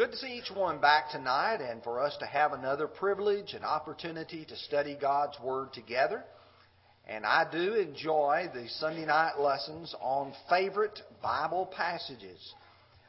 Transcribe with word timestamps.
good 0.00 0.12
to 0.12 0.16
see 0.16 0.38
each 0.38 0.50
one 0.50 0.80
back 0.80 1.10
tonight 1.10 1.58
and 1.60 1.82
for 1.82 2.00
us 2.00 2.16
to 2.16 2.24
have 2.24 2.54
another 2.54 2.86
privilege 2.86 3.52
and 3.52 3.62
opportunity 3.62 4.46
to 4.46 4.56
study 4.56 4.96
God's 4.98 5.38
Word 5.40 5.74
together. 5.74 6.24
And 7.06 7.26
I 7.26 7.44
do 7.52 7.74
enjoy 7.74 8.46
the 8.54 8.66
Sunday 8.78 9.04
night 9.04 9.38
lessons 9.38 9.94
on 10.00 10.32
favorite 10.48 10.98
Bible 11.22 11.70
passages. 11.76 12.54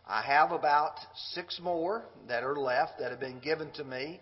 I 0.06 0.22
have 0.22 0.52
about 0.52 0.96
six 1.30 1.62
more 1.64 2.04
that 2.28 2.44
are 2.44 2.58
left 2.58 3.00
that 3.00 3.12
have 3.12 3.22
been 3.22 3.40
given 3.40 3.72
to 3.76 3.86
me, 3.86 4.20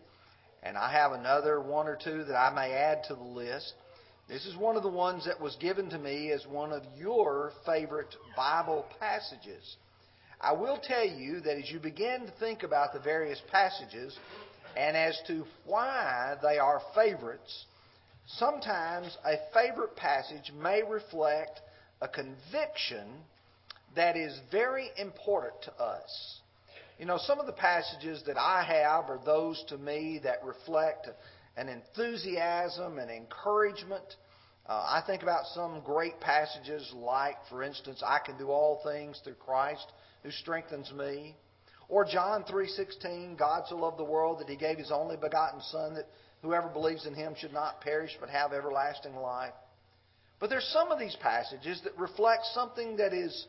and 0.61 0.77
I 0.77 0.91
have 0.91 1.13
another 1.13 1.59
one 1.59 1.87
or 1.87 1.97
two 1.97 2.23
that 2.25 2.35
I 2.35 2.53
may 2.53 2.71
add 2.71 3.01
to 3.07 3.15
the 3.15 3.23
list. 3.23 3.73
This 4.27 4.45
is 4.45 4.55
one 4.55 4.77
of 4.77 4.83
the 4.83 4.89
ones 4.89 5.25
that 5.25 5.41
was 5.41 5.55
given 5.55 5.89
to 5.89 5.97
me 5.97 6.31
as 6.31 6.45
one 6.45 6.71
of 6.71 6.83
your 6.95 7.51
favorite 7.65 8.15
Bible 8.37 8.85
passages. 8.99 9.77
I 10.41 10.53
will 10.53 10.79
tell 10.81 11.05
you 11.05 11.41
that 11.41 11.57
as 11.57 11.69
you 11.69 11.79
begin 11.79 12.25
to 12.25 12.31
think 12.39 12.63
about 12.63 12.93
the 12.93 12.99
various 12.99 13.41
passages 13.51 14.17
and 14.77 14.95
as 14.95 15.19
to 15.27 15.45
why 15.65 16.35
they 16.41 16.57
are 16.57 16.81
favorites, 16.95 17.65
sometimes 18.25 19.17
a 19.25 19.35
favorite 19.53 19.95
passage 19.95 20.51
may 20.61 20.81
reflect 20.83 21.59
a 22.01 22.07
conviction 22.07 23.07
that 23.95 24.15
is 24.15 24.39
very 24.51 24.89
important 24.97 25.61
to 25.63 25.73
us. 25.73 26.39
You 26.97 27.05
know, 27.05 27.17
some 27.17 27.39
of 27.39 27.45
the 27.45 27.53
passages 27.53 28.23
that 28.27 28.37
I 28.37 28.63
have 28.63 29.09
are 29.09 29.19
those 29.25 29.63
to 29.69 29.77
me 29.77 30.19
that 30.23 30.43
reflect 30.43 31.07
an 31.57 31.67
enthusiasm 31.67 32.97
and 32.99 33.09
encouragement. 33.09 34.03
Uh, 34.69 34.85
I 34.87 35.01
think 35.07 35.23
about 35.23 35.47
some 35.55 35.81
great 35.83 36.19
passages 36.19 36.93
like, 36.93 37.37
for 37.49 37.63
instance, 37.63 38.03
I 38.05 38.19
can 38.23 38.37
do 38.37 38.51
all 38.51 38.81
things 38.83 39.19
through 39.23 39.33
Christ 39.33 39.91
who 40.21 40.29
strengthens 40.29 40.91
me. 40.91 41.35
Or 41.87 42.05
John 42.05 42.43
3:16, 42.43 43.35
God 43.35 43.63
so 43.67 43.77
loved 43.77 43.97
the 43.97 44.03
world 44.03 44.37
that 44.39 44.47
he 44.47 44.55
gave 44.55 44.77
his 44.77 44.91
only 44.91 45.17
begotten 45.17 45.59
son 45.61 45.95
that 45.95 46.05
whoever 46.43 46.69
believes 46.69 47.07
in 47.07 47.15
him 47.15 47.33
should 47.33 47.51
not 47.51 47.81
perish 47.81 48.15
but 48.19 48.29
have 48.29 48.53
everlasting 48.53 49.15
life. 49.15 49.55
But 50.39 50.51
there's 50.51 50.67
some 50.71 50.91
of 50.91 50.99
these 50.99 51.15
passages 51.15 51.81
that 51.81 51.97
reflect 51.97 52.45
something 52.53 52.97
that 52.97 53.11
is 53.11 53.47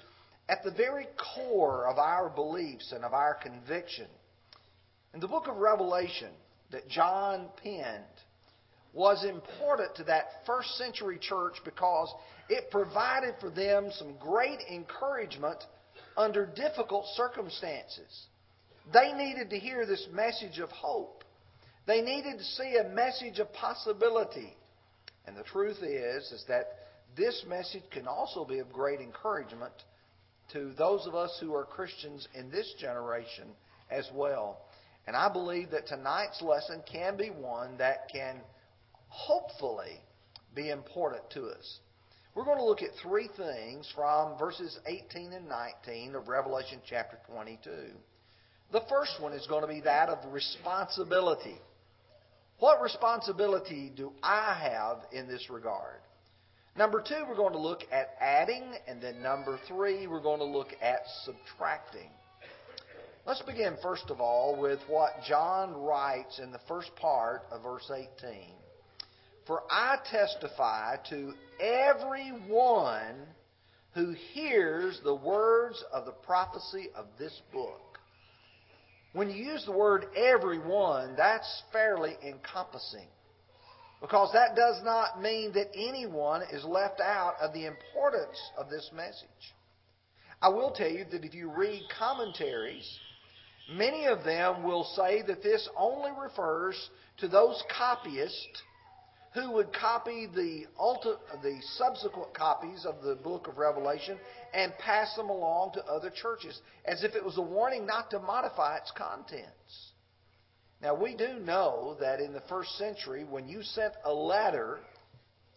at 0.48 0.64
the 0.64 0.70
very 0.70 1.06
core 1.34 1.86
of 1.86 1.98
our 1.98 2.30
beliefs 2.30 2.92
and 2.92 3.05
of 3.05 3.12
our 3.12 3.34
conviction. 3.34 4.08
In 5.12 5.20
the 5.20 5.28
book 5.28 5.48
of 5.48 5.58
Revelation 5.58 6.33
that 6.70 6.89
John 6.89 7.50
penned 7.62 8.05
was 8.92 9.24
important 9.24 9.94
to 9.96 10.05
that 10.05 10.44
first 10.46 10.77
century 10.77 11.19
church 11.20 11.55
because 11.64 12.12
it 12.48 12.70
provided 12.70 13.34
for 13.41 13.50
them 13.50 13.91
some 13.92 14.14
great 14.19 14.58
encouragement 14.70 15.62
under 16.16 16.46
difficult 16.46 17.06
circumstances. 17.14 18.27
They 18.92 19.12
needed 19.12 19.50
to 19.50 19.58
hear 19.58 19.86
this 19.86 20.08
message 20.12 20.58
of 20.58 20.70
hope. 20.70 21.24
They 21.86 22.00
needed 22.00 22.38
to 22.38 22.44
see 22.44 22.77
a 22.77 22.88
message 22.88 23.38
of 23.38 23.52
possibility. 23.52 24.56
And 25.27 25.36
the 25.36 25.44
truth 25.44 25.78
is, 25.83 26.33
is 26.33 26.44
that 26.48 26.66
this 27.16 27.44
message 27.48 27.83
can 27.92 28.06
also 28.06 28.44
be 28.44 28.58
of 28.58 28.72
great 28.72 29.00
encouragement 29.00 29.72
to 30.52 30.72
those 30.77 31.06
of 31.06 31.14
us 31.14 31.36
who 31.41 31.55
are 31.55 31.64
Christians 31.64 32.27
in 32.34 32.50
this 32.50 32.74
generation 32.80 33.48
as 33.91 34.08
well. 34.14 34.58
And 35.06 35.16
I 35.16 35.33
believe 35.33 35.70
that 35.70 35.86
tonight's 35.86 36.42
lesson 36.42 36.83
can 36.91 37.16
be 37.16 37.28
one 37.28 37.78
that 37.78 38.08
can 38.12 38.41
hopefully 39.11 40.00
be 40.55 40.70
important 40.70 41.28
to 41.33 41.47
us. 41.47 41.80
We're 42.34 42.44
going 42.44 42.58
to 42.58 42.64
look 42.64 42.83
at 42.83 42.91
three 43.03 43.28
things 43.36 43.92
from 43.94 44.39
verses 44.39 44.78
18 44.86 45.33
and 45.33 45.48
19 45.48 46.14
of 46.14 46.28
Revelation 46.28 46.78
chapter 46.89 47.19
22. 47.30 47.70
The 48.72 48.83
first 48.89 49.20
one 49.20 49.33
is 49.33 49.47
going 49.48 49.62
to 49.62 49.69
be 49.69 49.80
that 49.80 50.08
of 50.08 50.33
responsibility. 50.33 51.58
What 52.61 52.80
responsibility 52.80 53.92
do 53.94 54.12
I 54.22 54.56
have 54.70 54.98
in 55.12 55.27
this 55.27 55.50
regard? 55.50 56.00
Number 56.77 57.02
two, 57.06 57.24
we're 57.29 57.36
going 57.36 57.52
to 57.52 57.58
look 57.58 57.80
at 57.90 58.14
adding, 58.20 58.62
and 58.86 59.02
then 59.02 59.23
number 59.23 59.58
three, 59.67 60.06
we're 60.06 60.23
going 60.23 60.39
to 60.39 60.45
look 60.45 60.68
at 60.80 61.01
subtracting. 61.24 62.11
Let's 63.27 63.42
begin, 63.42 63.77
first 63.83 64.08
of 64.08 64.20
all, 64.20 64.56
with 64.61 64.79
what 64.86 65.11
John 65.29 65.74
writes 65.74 66.39
in 66.39 66.52
the 66.52 66.61
first 66.68 66.95
part 66.96 67.42
of 67.51 67.62
verse 67.62 67.90
18. 67.92 68.06
For 69.46 69.62
I 69.70 69.98
testify 70.11 70.96
to 71.11 71.33
everyone 71.61 73.17
who 73.95 74.14
hears 74.33 75.01
the 75.02 75.14
words 75.14 75.83
of 75.92 76.05
the 76.05 76.12
prophecy 76.12 76.90
of 76.95 77.06
this 77.18 77.40
book. 77.52 77.98
When 79.12 79.29
you 79.29 79.52
use 79.52 79.64
the 79.64 79.73
word 79.73 80.06
everyone, 80.17 81.14
that's 81.17 81.62
fairly 81.73 82.17
encompassing. 82.24 83.08
Because 84.00 84.33
that 84.33 84.56
does 84.56 84.83
not 84.84 85.20
mean 85.20 85.52
that 85.52 85.73
anyone 85.74 86.42
is 86.52 86.64
left 86.64 87.00
out 87.00 87.34
of 87.40 87.52
the 87.52 87.67
importance 87.67 88.39
of 88.56 88.70
this 88.70 88.89
message. 88.95 89.55
I 90.40 90.48
will 90.48 90.70
tell 90.70 90.89
you 90.89 91.05
that 91.11 91.24
if 91.24 91.34
you 91.34 91.50
read 91.50 91.83
commentaries, 91.98 92.98
many 93.74 94.06
of 94.06 94.24
them 94.24 94.62
will 94.62 94.84
say 94.96 95.23
that 95.23 95.42
this 95.42 95.68
only 95.77 96.12
refers 96.18 96.90
to 97.18 97.29
those 97.29 97.62
copyists 97.77 98.62
who 99.33 99.52
would 99.52 99.73
copy 99.73 100.27
the, 100.27 100.67
ulti- 100.80 101.18
the 101.42 101.61
subsequent 101.77 102.35
copies 102.35 102.85
of 102.85 103.02
the 103.02 103.14
book 103.14 103.46
of 103.46 103.58
Revelation 103.58 104.18
and 104.52 104.73
pass 104.79 105.14
them 105.14 105.30
along 105.30 105.73
to 105.74 105.85
other 105.85 106.11
churches, 106.11 106.61
as 106.85 107.05
if 107.05 107.14
it 107.14 107.24
was 107.24 107.39
a 107.39 107.42
warning 107.42 107.86
not 107.86 108.11
to 108.11 108.18
modify 108.18 108.77
its 108.77 108.92
contents. 108.96 109.92
Now, 110.83 110.95
we 110.95 111.14
do 111.14 111.35
know 111.45 111.96
that 112.01 112.20
in 112.20 112.33
the 112.33 112.42
first 112.48 112.77
century, 112.77 113.24
when 113.24 113.48
you 113.48 113.63
sent 113.63 113.92
a 114.05 114.13
letter, 114.13 114.80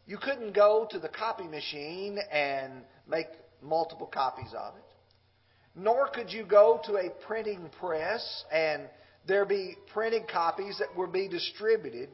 you 0.05 0.17
couldn't 0.17 0.53
go 0.53 0.87
to 0.91 0.99
the 0.99 1.09
copy 1.09 1.45
machine 1.45 2.19
and 2.31 2.73
make 3.07 3.27
multiple 3.61 4.07
copies 4.07 4.53
of 4.55 4.75
it. 4.75 4.83
Nor 5.75 6.09
could 6.09 6.31
you 6.31 6.45
go 6.45 6.79
to 6.85 6.97
a 6.97 7.09
printing 7.25 7.69
press 7.79 8.43
and 8.51 8.83
there 9.25 9.45
be 9.45 9.75
printed 9.93 10.27
copies 10.27 10.77
that 10.79 10.95
would 10.95 11.11
be 11.11 11.27
distributed 11.27 12.09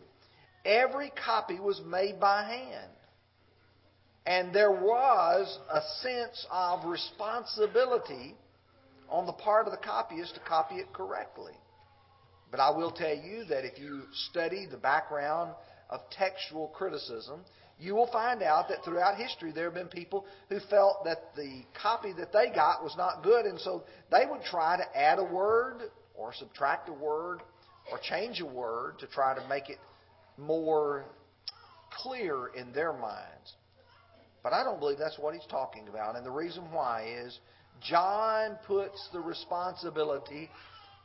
Every 0.69 1.12
copy 1.25 1.59
was 1.59 1.81
made 1.84 2.19
by 2.19 2.44
hand. 2.44 2.91
And 4.28 4.53
there 4.53 4.72
was 4.72 5.57
a 5.74 5.81
sense 6.03 6.46
of 6.52 6.85
responsibility 6.85 8.35
on 9.09 9.25
the 9.25 9.34
part 9.34 9.66
of 9.66 9.72
the 9.72 9.79
copyist 9.79 10.35
to 10.35 10.41
copy 10.41 10.75
it 10.75 10.94
correctly. 10.94 11.53
But 12.52 12.59
I 12.59 12.69
will 12.69 12.91
tell 12.91 13.16
you 13.16 13.46
that 13.46 13.66
if 13.66 13.79
you 13.79 14.03
study 14.29 14.68
the 14.69 14.78
background 14.78 15.53
of 15.90 16.02
textual 16.12 16.68
criticism, 16.68 17.41
you 17.79 17.96
will 17.96 18.12
find 18.12 18.44
out 18.44 18.69
that 18.69 18.84
throughout 18.85 19.18
history 19.18 19.52
there 19.52 19.66
have 19.66 19.74
been 19.74 19.88
people 19.88 20.28
who 20.50 20.59
felt 20.69 21.03
that 21.06 21.34
the 21.35 21.63
copy 21.81 22.13
that 22.13 22.31
they 22.31 22.52
got 22.53 22.84
was 22.84 22.94
not 22.96 23.24
good, 23.24 23.47
and 23.47 23.59
so 23.59 23.85
they 24.12 24.25
would 24.29 24.44
try 24.44 24.78
to 24.78 24.97
add 24.97 25.18
a 25.18 25.24
word 25.24 25.81
or 26.16 26.31
subtract 26.34 26.90
a 26.90 26.94
word 26.94 27.40
or 27.91 27.97
change 27.97 28.40
a 28.41 28.46
word 28.46 29.00
to 29.00 29.08
try 29.08 29.34
to 29.34 29.47
make 29.47 29.69
it 29.69 29.79
more 30.40 31.06
clear 31.92 32.48
in 32.56 32.72
their 32.74 32.94
minds. 32.94 33.56
But 34.44 34.54
I 34.54 34.64
don't 34.64 34.80
believe 34.80 34.98
that's 34.98 35.20
what 35.20 35.34
he's 35.34 35.46
talking 35.50 35.88
about. 35.88 36.16
And 36.16 36.26
the 36.26 36.32
reason 36.32 36.64
why 36.72 37.06
is 37.26 37.38
John 37.82 38.58
puts 38.66 39.10
the 39.12 39.20
responsibility 39.20 40.50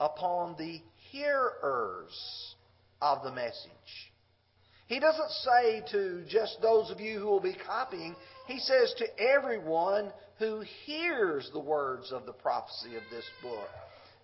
upon 0.00 0.56
the 0.56 0.80
hearers 1.10 2.54
of 3.00 3.22
the 3.22 3.32
message. 3.32 4.12
He 4.86 5.00
doesn't 5.00 5.30
say 5.30 5.82
to 5.92 6.24
just 6.28 6.58
those 6.60 6.90
of 6.90 7.00
you 7.00 7.18
who 7.18 7.26
will 7.26 7.40
be 7.40 7.56
copying, 7.66 8.14
he 8.46 8.58
says 8.58 8.94
to 8.98 9.20
everyone 9.20 10.12
who 10.38 10.62
hears 10.84 11.48
the 11.52 11.60
words 11.60 12.12
of 12.12 12.26
the 12.26 12.32
prophecy 12.32 12.96
of 12.96 13.02
this 13.10 13.24
book. 13.42 13.68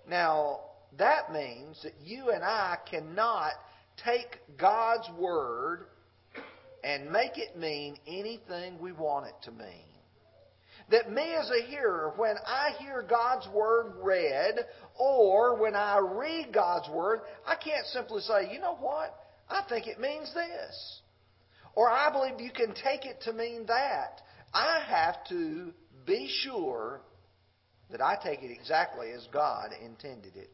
Now, 0.08 0.60
that 0.98 1.32
means 1.32 1.80
that 1.82 1.94
you 2.04 2.30
and 2.30 2.44
I 2.44 2.76
cannot 2.90 3.52
take 4.04 4.38
God's 4.58 5.08
Word 5.18 5.86
and 6.82 7.10
make 7.10 7.36
it 7.36 7.56
mean 7.56 7.96
anything 8.06 8.78
we 8.80 8.92
want 8.92 9.26
it 9.26 9.34
to 9.44 9.50
mean. 9.50 9.84
That 10.90 11.12
me 11.12 11.34
as 11.34 11.50
a 11.50 11.66
hearer, 11.66 12.12
when 12.16 12.34
I 12.46 12.70
hear 12.78 13.04
God's 13.08 13.46
Word 13.54 13.92
read, 14.02 14.54
or 14.98 15.60
when 15.60 15.76
I 15.76 15.98
read 15.98 16.52
God's 16.52 16.88
Word, 16.88 17.20
I 17.46 17.54
can't 17.54 17.86
simply 17.86 18.22
say, 18.22 18.52
you 18.52 18.58
know 18.58 18.76
what? 18.76 19.14
I 19.48 19.62
think 19.68 19.86
it 19.86 20.00
means 20.00 20.32
this. 20.34 21.00
Or 21.74 21.88
I 21.88 22.10
believe 22.10 22.40
you 22.40 22.50
can 22.50 22.74
take 22.74 23.04
it 23.04 23.20
to 23.22 23.32
mean 23.32 23.66
that. 23.66 24.20
I 24.52 24.80
have 24.88 25.24
to 25.28 25.72
be 26.06 26.28
sure 26.42 27.00
that 27.90 28.00
I 28.00 28.16
take 28.22 28.42
it 28.42 28.50
exactly 28.50 29.12
as 29.12 29.26
God 29.32 29.70
intended 29.84 30.36
it. 30.36 30.50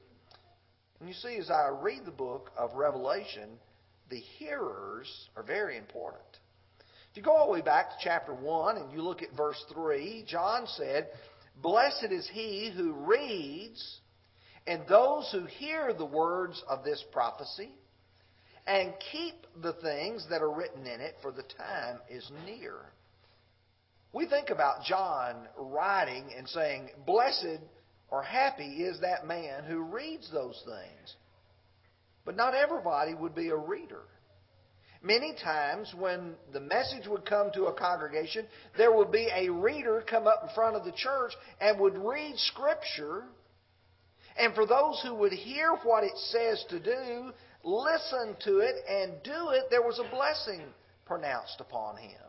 And 1.01 1.09
you 1.09 1.15
see, 1.15 1.37
as 1.37 1.51
I 1.51 1.69
read 1.69 2.05
the 2.05 2.11
book 2.11 2.51
of 2.57 2.75
Revelation, 2.75 3.51
the 4.11 4.21
hearers 4.39 5.29
are 5.37 5.43
very 5.43 5.77
important. 5.77 6.23
If 7.11 7.17
you 7.17 7.23
go 7.23 7.33
all 7.33 7.47
the 7.47 7.53
way 7.53 7.63
back 7.63 7.91
to 7.91 7.97
chapter 8.03 8.35
1 8.35 8.77
and 8.77 8.93
you 8.93 9.03
look 9.03 9.23
at 9.23 9.33
verse 9.37 9.63
3, 9.73 10.25
John 10.29 10.67
said, 10.67 11.09
Blessed 11.63 12.09
is 12.11 12.29
he 12.33 12.73
who 12.77 12.93
reads 12.93 14.01
and 14.67 14.83
those 14.89 15.31
who 15.33 15.47
hear 15.47 15.93
the 15.93 16.05
words 16.05 16.63
of 16.69 16.85
this 16.85 17.03
prophecy 17.13 17.71
and 18.67 18.93
keep 19.13 19.47
the 19.63 19.75
things 19.75 20.27
that 20.29 20.43
are 20.43 20.51
written 20.51 20.87
in 20.87 21.01
it, 21.01 21.15
for 21.23 21.31
the 21.31 21.45
time 21.57 22.01
is 22.11 22.29
near. 22.45 22.75
We 24.13 24.27
think 24.27 24.51
about 24.51 24.83
John 24.85 25.47
writing 25.57 26.25
and 26.37 26.49
saying, 26.49 26.91
Blessed 27.07 27.61
or 28.11 28.23
happy 28.23 28.83
is 28.85 29.01
that 29.01 29.27
man 29.27 29.65
who 29.65 29.83
reads 29.83 30.31
those 30.33 30.63
things. 30.65 31.17
But 32.25 32.37
not 32.37 32.55
everybody 32.55 33.15
would 33.15 33.35
be 33.35 33.49
a 33.49 33.57
reader. 33.57 34.03
Many 35.03 35.35
times 35.43 35.95
when 35.97 36.35
the 36.53 36.61
message 36.61 37.07
would 37.07 37.25
come 37.25 37.51
to 37.55 37.67
a 37.67 37.73
congregation, 37.73 38.47
there 38.77 38.93
would 38.93 39.13
be 39.13 39.29
a 39.33 39.51
reader 39.51 40.03
come 40.09 40.27
up 40.27 40.43
in 40.43 40.55
front 40.55 40.75
of 40.75 40.85
the 40.85 40.93
church 40.93 41.33
and 41.61 41.79
would 41.79 41.97
read 41.97 42.35
Scripture. 42.37 43.25
And 44.37 44.55
for 44.55 44.67
those 44.67 45.01
who 45.03 45.15
would 45.15 45.33
hear 45.33 45.77
what 45.85 46.03
it 46.03 46.17
says 46.17 46.65
to 46.71 46.81
do, 46.81 47.33
listen 47.63 48.37
to 48.45 48.59
it, 48.59 48.75
and 48.89 49.13
do 49.23 49.51
it, 49.51 49.65
there 49.71 49.83
was 49.83 50.01
a 50.01 50.11
blessing 50.11 50.63
pronounced 51.05 51.61
upon 51.61 51.97
him. 51.99 52.21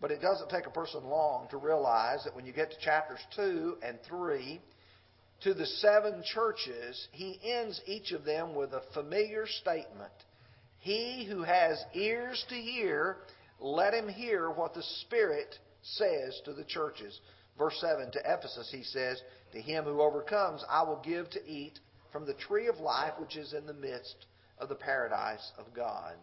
But 0.00 0.10
it 0.10 0.20
doesn't 0.20 0.50
take 0.50 0.66
a 0.66 0.70
person 0.70 1.04
long 1.04 1.48
to 1.50 1.56
realize 1.56 2.22
that 2.24 2.34
when 2.34 2.46
you 2.46 2.52
get 2.52 2.70
to 2.70 2.76
chapters 2.78 3.18
2 3.34 3.78
and 3.82 3.98
3, 4.08 4.60
to 5.42 5.54
the 5.54 5.66
seven 5.66 6.22
churches, 6.24 7.08
he 7.12 7.38
ends 7.42 7.80
each 7.86 8.12
of 8.12 8.24
them 8.24 8.54
with 8.54 8.72
a 8.72 8.82
familiar 8.94 9.46
statement. 9.46 10.12
He 10.80 11.26
who 11.28 11.42
has 11.42 11.82
ears 11.94 12.44
to 12.48 12.54
hear, 12.54 13.18
let 13.60 13.94
him 13.94 14.08
hear 14.08 14.50
what 14.50 14.74
the 14.74 14.82
Spirit 15.02 15.54
says 15.82 16.40
to 16.44 16.52
the 16.52 16.64
churches. 16.64 17.20
Verse 17.56 17.76
7 17.80 18.10
to 18.12 18.20
Ephesus, 18.24 18.68
he 18.72 18.84
says, 18.84 19.20
To 19.52 19.60
him 19.60 19.84
who 19.84 20.00
overcomes, 20.00 20.64
I 20.68 20.82
will 20.82 21.02
give 21.04 21.28
to 21.30 21.44
eat 21.46 21.78
from 22.12 22.24
the 22.24 22.34
tree 22.34 22.68
of 22.68 22.78
life 22.78 23.14
which 23.18 23.36
is 23.36 23.52
in 23.52 23.66
the 23.66 23.74
midst 23.74 24.26
of 24.58 24.68
the 24.68 24.74
paradise 24.74 25.52
of 25.58 25.74
God. 25.74 26.14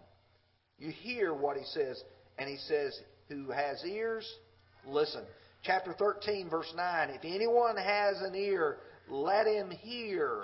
You 0.78 0.92
hear 0.92 1.33
what 1.33 1.57
he 1.57 1.63
says, 1.66 2.01
and 2.38 2.50
he 2.50 2.57
says, 2.57 3.00
Who 3.30 3.51
has 3.51 3.83
ears, 3.86 4.30
listen. 4.88 5.24
Chapter 5.63 5.94
13, 5.94 6.50
verse 6.50 6.72
9 6.75 7.10
If 7.10 7.25
anyone 7.25 7.77
has 7.77 8.22
an 8.22 8.36
ear, 8.36 8.77
let 9.10 9.48
him 9.48 9.72
hear. 9.72 10.44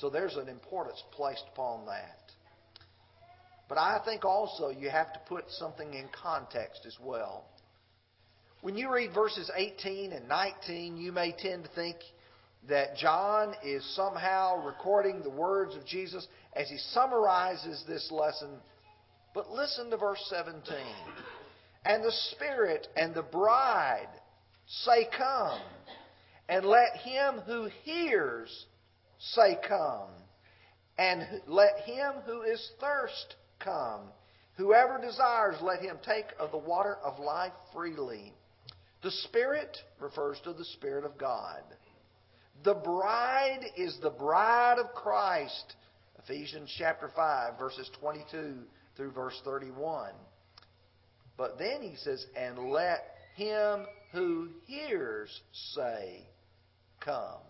So 0.00 0.10
there's 0.10 0.36
an 0.36 0.48
importance 0.48 1.02
placed 1.12 1.44
upon 1.52 1.86
that. 1.86 2.18
But 3.68 3.78
I 3.78 4.00
think 4.04 4.24
also 4.24 4.68
you 4.68 4.90
have 4.90 5.12
to 5.12 5.20
put 5.28 5.44
something 5.50 5.94
in 5.94 6.06
context 6.12 6.82
as 6.86 6.96
well. 7.00 7.44
When 8.60 8.76
you 8.76 8.92
read 8.92 9.14
verses 9.14 9.50
18 9.56 10.12
and 10.12 10.28
19, 10.28 10.96
you 10.96 11.10
may 11.10 11.32
tend 11.32 11.64
to 11.64 11.70
think 11.70 11.96
that 12.68 12.96
John 12.96 13.54
is 13.64 13.84
somehow 13.96 14.64
recording 14.64 15.22
the 15.22 15.30
words 15.30 15.74
of 15.74 15.84
Jesus 15.84 16.26
as 16.54 16.68
he 16.68 16.78
summarizes 16.92 17.82
this 17.88 18.08
lesson. 18.12 18.50
But 19.34 19.50
listen 19.50 19.90
to 19.90 19.96
verse 19.96 20.22
17. 20.28 20.62
And 21.84 22.04
the 22.04 22.12
Spirit 22.30 22.86
and 22.96 23.14
the 23.14 23.22
bride 23.22 24.08
say, 24.66 25.08
Come. 25.16 25.60
And 26.48 26.64
let 26.64 26.96
him 26.98 27.40
who 27.46 27.68
hears 27.84 28.66
say, 29.18 29.58
Come. 29.66 30.10
And 30.98 31.26
let 31.46 31.80
him 31.84 32.14
who 32.26 32.42
is 32.42 32.70
thirst 32.80 33.36
come. 33.58 34.02
Whoever 34.56 35.00
desires, 35.00 35.56
let 35.62 35.80
him 35.80 35.96
take 36.04 36.26
of 36.38 36.50
the 36.50 36.58
water 36.58 36.98
of 37.02 37.18
life 37.18 37.52
freely. 37.72 38.34
The 39.02 39.10
Spirit 39.10 39.76
refers 39.98 40.38
to 40.44 40.52
the 40.52 40.64
Spirit 40.64 41.04
of 41.04 41.16
God. 41.18 41.62
The 42.62 42.74
bride 42.74 43.64
is 43.76 43.98
the 44.02 44.10
bride 44.10 44.78
of 44.78 44.94
Christ. 44.94 45.74
Ephesians 46.22 46.72
chapter 46.78 47.10
5, 47.16 47.58
verses 47.58 47.90
22 47.98 48.58
through 48.96 49.12
verse 49.12 49.40
31. 49.44 50.12
But 51.36 51.58
then 51.58 51.82
he 51.82 51.96
says, 51.96 52.24
And 52.36 52.70
let 52.70 53.02
him 53.36 53.86
who 54.12 54.48
hears 54.66 55.40
say, 55.74 56.26
Come. 57.04 57.40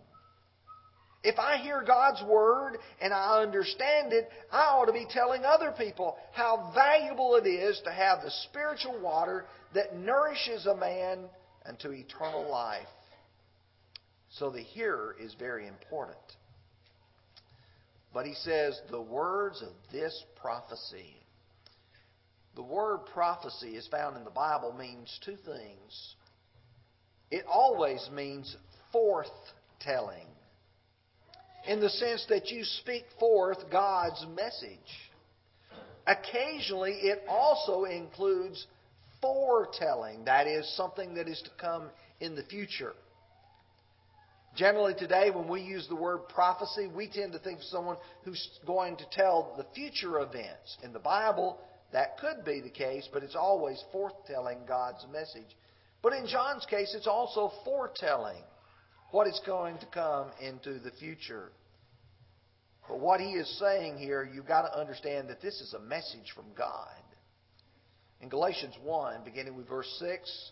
If 1.24 1.38
I 1.38 1.58
hear 1.58 1.84
God's 1.86 2.22
Word 2.28 2.78
and 3.00 3.12
I 3.12 3.42
understand 3.42 4.12
it, 4.12 4.28
I 4.50 4.62
ought 4.62 4.86
to 4.86 4.92
be 4.92 5.06
telling 5.08 5.44
other 5.44 5.72
people 5.76 6.16
how 6.32 6.72
valuable 6.74 7.36
it 7.36 7.46
is 7.46 7.80
to 7.84 7.92
have 7.92 8.22
the 8.22 8.32
spiritual 8.48 9.00
water 9.00 9.44
that 9.74 9.96
nourishes 9.96 10.66
a 10.66 10.76
man 10.76 11.26
unto 11.64 11.92
eternal 11.92 12.50
life. 12.50 12.88
So 14.30 14.50
the 14.50 14.62
hearer 14.62 15.14
is 15.20 15.34
very 15.38 15.68
important. 15.68 16.16
But 18.12 18.26
he 18.26 18.34
says, 18.34 18.80
the 18.90 19.00
words 19.00 19.62
of 19.62 19.72
this 19.92 20.24
prophecy. 20.40 21.21
The 22.54 22.62
word 22.62 23.00
prophecy 23.12 23.76
is 23.76 23.87
found 23.88 24.16
in 24.16 24.25
the 24.25 24.31
Bible 24.31 24.72
means 24.72 25.19
two 25.25 25.37
things. 25.37 26.14
It 27.31 27.44
always 27.49 28.08
means 28.12 28.56
forth 28.93 29.31
telling, 29.81 30.26
in 31.66 31.81
the 31.81 31.88
sense 31.88 32.26
that 32.28 32.50
you 32.50 32.62
speak 32.64 33.04
forth 33.19 33.58
God's 33.70 34.26
message. 34.37 34.78
Occasionally, 36.06 36.93
it 36.93 37.22
also 37.28 37.84
includes 37.84 38.66
foretelling, 39.22 40.25
that 40.26 40.46
is, 40.46 40.70
something 40.76 41.14
that 41.14 41.28
is 41.28 41.40
to 41.43 41.50
come 41.58 41.88
in 42.20 42.34
the 42.34 42.43
future. 42.43 42.93
Generally, 44.56 44.94
today, 44.99 45.31
when 45.31 45.49
we 45.49 45.62
use 45.62 45.87
the 45.88 45.96
word 45.96 46.28
prophecy, 46.28 46.87
we 46.87 47.08
tend 47.08 47.32
to 47.32 47.38
think 47.38 47.60
of 47.60 47.64
someone 47.64 47.96
who's 48.25 48.50
going 48.66 48.96
to 48.96 49.04
tell 49.10 49.54
the 49.56 49.64
future 49.75 50.20
events. 50.20 50.76
In 50.82 50.93
the 50.93 50.99
Bible, 50.99 51.58
that 51.92 52.18
could 52.18 52.44
be 52.44 52.60
the 52.60 52.70
case, 52.70 53.08
but 53.12 53.22
it's 53.22 53.36
always 53.36 53.82
foretelling 53.92 54.60
God's 54.66 55.04
message. 55.12 55.56
But 56.02 56.14
in 56.14 56.26
John's 56.26 56.66
case, 56.66 56.94
it's 56.96 57.06
also 57.06 57.52
foretelling 57.64 58.42
what 59.10 59.26
is 59.26 59.40
going 59.46 59.78
to 59.78 59.86
come 59.86 60.30
into 60.40 60.78
the 60.78 60.90
future. 60.98 61.52
But 62.88 62.98
what 62.98 63.20
he 63.20 63.32
is 63.32 63.58
saying 63.58 63.98
here, 63.98 64.28
you've 64.32 64.48
got 64.48 64.62
to 64.62 64.78
understand 64.78 65.28
that 65.28 65.40
this 65.40 65.60
is 65.60 65.74
a 65.74 65.80
message 65.80 66.32
from 66.34 66.46
God. 66.56 66.88
In 68.20 68.28
Galatians 68.28 68.74
1, 68.82 69.24
beginning 69.24 69.56
with 69.56 69.68
verse 69.68 69.94
6, 69.98 70.50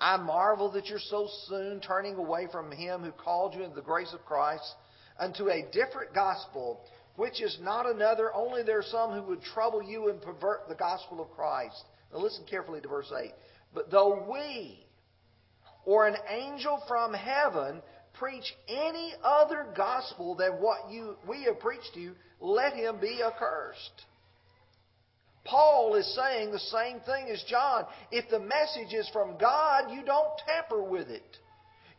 I 0.00 0.16
marvel 0.16 0.70
that 0.72 0.86
you're 0.86 0.98
so 0.98 1.28
soon 1.46 1.80
turning 1.80 2.16
away 2.16 2.48
from 2.50 2.72
him 2.72 3.02
who 3.02 3.12
called 3.12 3.54
you 3.54 3.62
into 3.62 3.76
the 3.76 3.82
grace 3.82 4.12
of 4.12 4.24
Christ 4.24 4.74
unto 5.18 5.48
a 5.48 5.62
different 5.72 6.12
gospel, 6.14 6.80
which 7.16 7.42
is 7.42 7.58
not 7.60 7.86
another, 7.86 8.34
only 8.34 8.62
there 8.62 8.78
are 8.78 8.84
some 8.84 9.12
who 9.12 9.22
would 9.22 9.42
trouble 9.42 9.82
you 9.82 10.08
and 10.08 10.20
pervert 10.20 10.68
the 10.68 10.74
gospel 10.74 11.20
of 11.20 11.30
Christ. 11.30 11.84
Now 12.12 12.20
listen 12.20 12.44
carefully 12.48 12.80
to 12.80 12.88
verse 12.88 13.12
8. 13.16 13.32
But 13.74 13.90
though 13.90 14.26
we 14.30 14.78
or 15.84 16.06
an 16.06 16.16
angel 16.28 16.82
from 16.88 17.12
heaven 17.12 17.82
preach 18.14 18.54
any 18.68 19.12
other 19.22 19.66
gospel 19.76 20.34
than 20.34 20.52
what 20.52 20.90
you, 20.90 21.16
we 21.28 21.44
have 21.44 21.58
preached 21.58 21.94
to 21.94 22.00
you, 22.00 22.12
let 22.40 22.74
him 22.74 22.98
be 23.00 23.20
accursed. 23.22 24.04
Paul 25.44 25.96
is 25.96 26.14
saying 26.14 26.52
the 26.52 26.58
same 26.58 27.00
thing 27.00 27.28
as 27.28 27.42
John. 27.48 27.84
If 28.10 28.30
the 28.30 28.38
message 28.38 28.94
is 28.94 29.08
from 29.12 29.38
God, 29.38 29.90
you 29.92 30.04
don't 30.04 30.30
tamper 30.46 30.82
with 30.82 31.08
it. 31.08 31.36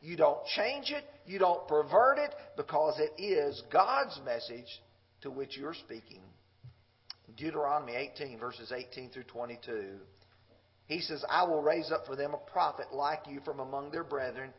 You 0.01 0.15
don't 0.15 0.45
change 0.55 0.91
it. 0.91 1.03
You 1.25 1.39
don't 1.39 1.67
pervert 1.67 2.19
it 2.19 2.33
because 2.55 2.99
it 2.99 3.21
is 3.21 3.61
God's 3.71 4.19
message 4.25 4.67
to 5.23 5.31
which 5.31 5.57
you're 5.57 5.73
speaking. 5.73 6.21
Deuteronomy 7.35 7.95
18, 7.95 8.39
verses 8.39 8.71
18 8.71 9.09
through 9.09 9.23
22. 9.23 9.95
He 10.85 10.99
says, 10.99 11.23
I 11.29 11.43
will 11.43 11.61
raise 11.61 11.91
up 11.91 12.05
for 12.05 12.15
them 12.15 12.33
a 12.33 12.51
prophet 12.51 12.87
like 12.93 13.21
you 13.27 13.39
from 13.43 13.59
among 13.59 13.91
their 13.91 14.03
brethren, 14.03 14.51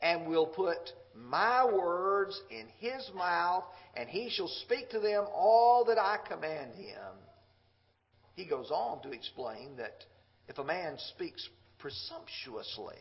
and 0.00 0.26
will 0.26 0.46
put 0.46 0.90
my 1.14 1.64
words 1.64 2.40
in 2.50 2.66
his 2.78 3.10
mouth, 3.14 3.64
and 3.96 4.08
he 4.08 4.30
shall 4.30 4.48
speak 4.48 4.90
to 4.90 5.00
them 5.00 5.24
all 5.34 5.84
that 5.86 5.98
I 5.98 6.18
command 6.26 6.74
him. 6.74 7.18
He 8.34 8.46
goes 8.46 8.70
on 8.70 9.02
to 9.02 9.10
explain 9.10 9.76
that 9.76 10.04
if 10.48 10.58
a 10.58 10.64
man 10.64 10.96
speaks 11.14 11.46
presumptuously, 11.78 12.96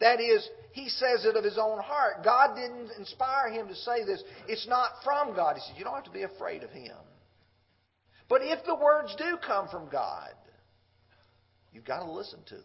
that 0.00 0.20
is, 0.20 0.48
he 0.72 0.88
says 0.88 1.24
it 1.24 1.36
of 1.36 1.44
his 1.44 1.58
own 1.58 1.78
heart. 1.78 2.24
God 2.24 2.54
didn't 2.54 2.90
inspire 2.98 3.50
him 3.50 3.68
to 3.68 3.74
say 3.74 4.04
this. 4.04 4.22
It's 4.46 4.66
not 4.68 4.90
from 5.04 5.34
God. 5.34 5.56
He 5.56 5.62
says, 5.62 5.78
You 5.78 5.84
don't 5.84 5.94
have 5.94 6.04
to 6.04 6.10
be 6.10 6.22
afraid 6.22 6.62
of 6.62 6.70
him. 6.70 6.96
But 8.28 8.42
if 8.42 8.64
the 8.66 8.74
words 8.74 9.14
do 9.16 9.38
come 9.44 9.68
from 9.68 9.88
God, 9.90 10.34
you've 11.72 11.84
got 11.84 12.04
to 12.04 12.10
listen 12.10 12.40
to 12.48 12.54
them. 12.56 12.64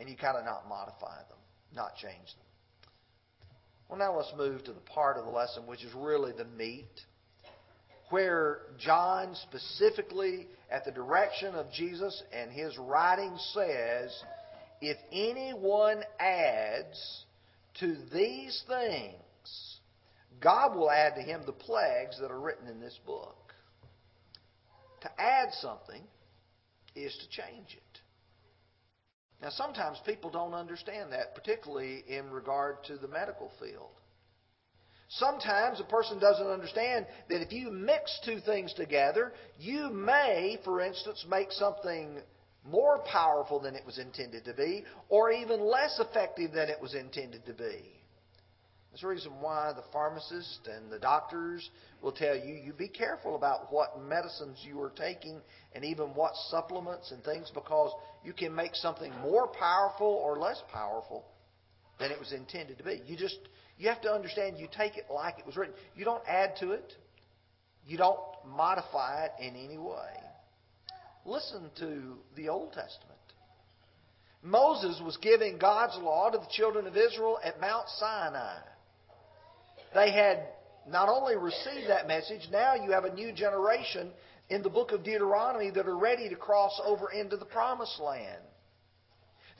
And 0.00 0.08
you 0.08 0.16
got 0.16 0.32
to 0.32 0.44
not 0.44 0.66
modify 0.68 1.18
them, 1.28 1.38
not 1.74 1.94
change 1.96 2.14
them. 2.14 2.46
Well, 3.88 3.98
now 3.98 4.16
let's 4.16 4.32
move 4.36 4.64
to 4.64 4.72
the 4.72 4.80
part 4.80 5.18
of 5.18 5.24
the 5.24 5.30
lesson 5.30 5.66
which 5.66 5.84
is 5.84 5.92
really 5.94 6.32
the 6.32 6.44
meat 6.44 6.86
where 8.10 8.62
John 8.78 9.34
specifically, 9.34 10.48
at 10.70 10.84
the 10.84 10.90
direction 10.90 11.54
of 11.54 11.70
Jesus 11.72 12.22
and 12.32 12.50
his 12.50 12.76
writing, 12.76 13.36
says, 13.52 14.22
If 14.80 14.96
anyone 15.12 16.02
adds 16.18 17.24
to 17.80 17.96
these 18.12 18.62
things, 18.66 19.78
God 20.40 20.74
will 20.74 20.90
add 20.90 21.16
to 21.16 21.22
him 21.22 21.42
the 21.44 21.52
plagues 21.52 22.18
that 22.20 22.30
are 22.30 22.40
written 22.40 22.66
in 22.66 22.80
this 22.80 22.98
book. 23.04 23.36
To 25.02 25.20
add 25.20 25.52
something 25.54 26.02
is 26.94 27.16
to 27.16 27.28
change 27.28 27.76
it. 27.76 28.00
Now, 29.42 29.50
sometimes 29.50 29.98
people 30.04 30.30
don't 30.30 30.52
understand 30.52 31.12
that, 31.12 31.34
particularly 31.34 32.04
in 32.06 32.30
regard 32.30 32.84
to 32.84 32.96
the 32.96 33.08
medical 33.08 33.50
field. 33.58 33.90
Sometimes 35.08 35.80
a 35.80 35.84
person 35.84 36.18
doesn't 36.18 36.46
understand 36.46 37.06
that 37.28 37.42
if 37.42 37.50
you 37.50 37.70
mix 37.70 38.20
two 38.24 38.38
things 38.40 38.72
together, 38.74 39.32
you 39.58 39.90
may, 39.90 40.58
for 40.62 40.80
instance, 40.80 41.24
make 41.28 41.50
something 41.52 42.18
more 42.64 42.98
powerful 43.10 43.60
than 43.60 43.74
it 43.74 43.84
was 43.86 43.98
intended 43.98 44.44
to 44.44 44.54
be, 44.54 44.84
or 45.08 45.30
even 45.30 45.60
less 45.60 45.98
effective 45.98 46.52
than 46.52 46.68
it 46.68 46.80
was 46.80 46.94
intended 46.94 47.44
to 47.46 47.52
be. 47.52 48.00
That's 48.90 49.02
the 49.02 49.08
reason 49.08 49.32
why 49.40 49.72
the 49.72 49.84
pharmacist 49.92 50.66
and 50.66 50.90
the 50.90 50.98
doctors 50.98 51.70
will 52.02 52.12
tell 52.12 52.34
you 52.34 52.54
you 52.54 52.72
be 52.72 52.88
careful 52.88 53.36
about 53.36 53.72
what 53.72 54.02
medicines 54.02 54.58
you 54.66 54.80
are 54.80 54.90
taking 54.90 55.40
and 55.74 55.84
even 55.84 56.06
what 56.08 56.32
supplements 56.48 57.12
and 57.12 57.22
things 57.22 57.52
because 57.54 57.92
you 58.24 58.32
can 58.32 58.52
make 58.52 58.74
something 58.74 59.12
more 59.22 59.46
powerful 59.46 60.08
or 60.08 60.38
less 60.38 60.60
powerful 60.72 61.24
than 62.00 62.10
it 62.10 62.18
was 62.18 62.32
intended 62.32 62.78
to 62.78 62.84
be. 62.84 63.00
You 63.06 63.16
just 63.16 63.38
you 63.78 63.88
have 63.88 64.00
to 64.02 64.10
understand 64.10 64.58
you 64.58 64.66
take 64.76 64.96
it 64.96 65.04
like 65.12 65.38
it 65.38 65.46
was 65.46 65.56
written. 65.56 65.74
You 65.94 66.04
don't 66.04 66.22
add 66.26 66.56
to 66.60 66.72
it. 66.72 66.92
You 67.86 67.96
don't 67.96 68.20
modify 68.44 69.26
it 69.26 69.32
in 69.40 69.54
any 69.54 69.78
way. 69.78 70.19
Listen 71.30 71.70
to 71.78 72.16
the 72.34 72.48
Old 72.48 72.72
Testament. 72.72 73.06
Moses 74.42 75.00
was 75.04 75.16
giving 75.18 75.58
God's 75.58 75.96
law 76.02 76.28
to 76.28 76.38
the 76.38 76.48
children 76.50 76.88
of 76.88 76.96
Israel 76.96 77.38
at 77.44 77.60
Mount 77.60 77.88
Sinai. 78.00 78.56
They 79.94 80.10
had 80.10 80.48
not 80.88 81.08
only 81.08 81.36
received 81.36 81.88
that 81.88 82.08
message, 82.08 82.48
now 82.50 82.74
you 82.74 82.90
have 82.90 83.04
a 83.04 83.14
new 83.14 83.30
generation 83.30 84.10
in 84.48 84.62
the 84.62 84.70
book 84.70 84.90
of 84.90 85.04
Deuteronomy 85.04 85.70
that 85.70 85.86
are 85.86 85.96
ready 85.96 86.28
to 86.28 86.34
cross 86.34 86.80
over 86.84 87.12
into 87.12 87.36
the 87.36 87.44
promised 87.44 88.00
land. 88.00 88.42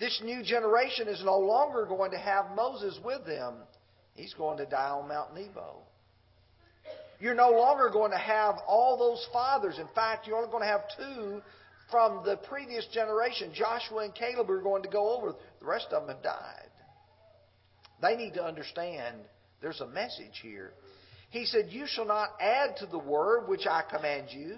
This 0.00 0.20
new 0.24 0.42
generation 0.42 1.06
is 1.06 1.22
no 1.24 1.38
longer 1.38 1.86
going 1.86 2.10
to 2.10 2.18
have 2.18 2.46
Moses 2.56 2.98
with 3.04 3.24
them. 3.26 3.54
He's 4.14 4.34
going 4.34 4.58
to 4.58 4.66
die 4.66 4.90
on 4.90 5.06
Mount 5.06 5.36
Nebo. 5.36 5.82
You're 7.20 7.34
no 7.34 7.50
longer 7.50 7.90
going 7.92 8.10
to 8.10 8.18
have 8.18 8.56
all 8.66 8.98
those 8.98 9.24
fathers. 9.32 9.78
In 9.78 9.88
fact, 9.94 10.26
you're 10.26 10.38
only 10.38 10.50
going 10.50 10.62
to 10.62 10.68
have 10.68 10.84
two 10.96 11.42
from 11.90 12.24
the 12.24 12.36
previous 12.36 12.86
generation. 12.92 13.52
Joshua 13.54 14.04
and 14.04 14.14
Caleb 14.14 14.50
are 14.50 14.62
going 14.62 14.82
to 14.82 14.88
go 14.88 15.16
over. 15.16 15.34
The 15.60 15.66
rest 15.66 15.88
of 15.92 16.06
them 16.06 16.14
have 16.14 16.22
died. 16.22 16.68
They 18.02 18.16
need 18.16 18.34
to 18.34 18.44
understand 18.44 19.16
there's 19.60 19.80
a 19.80 19.86
message 19.86 20.40
here. 20.42 20.72
He 21.30 21.44
said, 21.44 21.66
You 21.70 21.86
shall 21.86 22.06
not 22.06 22.30
add 22.40 22.76
to 22.78 22.86
the 22.86 22.98
word 22.98 23.48
which 23.48 23.66
I 23.66 23.82
command 23.88 24.28
you, 24.30 24.56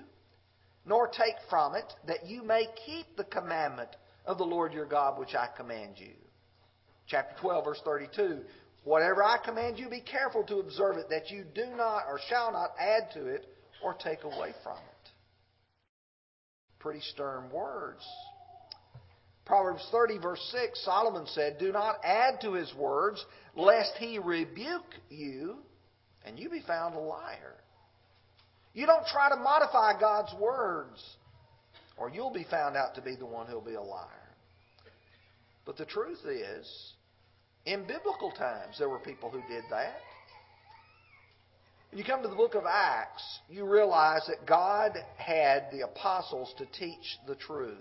nor 0.86 1.08
take 1.08 1.34
from 1.50 1.74
it, 1.74 1.92
that 2.06 2.26
you 2.26 2.42
may 2.42 2.66
keep 2.86 3.16
the 3.16 3.24
commandment 3.24 3.90
of 4.26 4.38
the 4.38 4.44
Lord 4.44 4.72
your 4.72 4.86
God 4.86 5.18
which 5.18 5.34
I 5.34 5.48
command 5.56 5.94
you. 5.96 6.14
Chapter 7.06 7.34
12, 7.40 7.64
verse 7.64 7.80
32. 7.84 8.40
Whatever 8.84 9.22
I 9.22 9.38
command 9.44 9.78
you, 9.78 9.88
be 9.88 10.00
careful 10.00 10.44
to 10.44 10.58
observe 10.58 10.96
it, 10.96 11.08
that 11.10 11.30
you 11.30 11.44
do 11.54 11.66
not 11.76 12.04
or 12.08 12.18
shall 12.28 12.52
not 12.52 12.72
add 12.80 13.12
to 13.14 13.26
it 13.26 13.46
or 13.82 13.94
take 13.94 14.24
away 14.24 14.52
from 14.62 14.76
it. 14.76 14.91
Pretty 16.82 17.00
stern 17.00 17.50
words. 17.50 18.04
Proverbs 19.44 19.86
30, 19.90 20.18
verse 20.18 20.52
6, 20.52 20.84
Solomon 20.84 21.26
said, 21.26 21.56
Do 21.58 21.72
not 21.72 21.96
add 22.04 22.40
to 22.42 22.54
his 22.54 22.72
words, 22.74 23.24
lest 23.56 23.92
he 23.98 24.18
rebuke 24.18 24.94
you 25.08 25.58
and 26.24 26.38
you 26.38 26.48
be 26.48 26.62
found 26.66 26.94
a 26.94 26.98
liar. 26.98 27.54
You 28.74 28.86
don't 28.86 29.06
try 29.06 29.28
to 29.30 29.36
modify 29.36 29.98
God's 30.00 30.32
words, 30.40 31.02
or 31.96 32.10
you'll 32.10 32.32
be 32.32 32.46
found 32.50 32.76
out 32.76 32.94
to 32.94 33.02
be 33.02 33.14
the 33.16 33.26
one 33.26 33.46
who'll 33.46 33.60
be 33.60 33.74
a 33.74 33.82
liar. 33.82 34.08
But 35.64 35.76
the 35.76 35.84
truth 35.84 36.20
is, 36.24 36.92
in 37.64 37.86
biblical 37.86 38.32
times, 38.32 38.76
there 38.78 38.88
were 38.88 38.98
people 38.98 39.30
who 39.30 39.42
did 39.48 39.64
that. 39.70 40.00
When 41.92 41.98
you 41.98 42.06
come 42.06 42.22
to 42.22 42.28
the 42.28 42.34
book 42.34 42.54
of 42.54 42.64
Acts, 42.66 43.22
you 43.50 43.66
realize 43.66 44.22
that 44.26 44.46
God 44.46 44.96
had 45.18 45.64
the 45.70 45.82
apostles 45.82 46.54
to 46.56 46.64
teach 46.64 47.18
the 47.26 47.34
truth. 47.34 47.76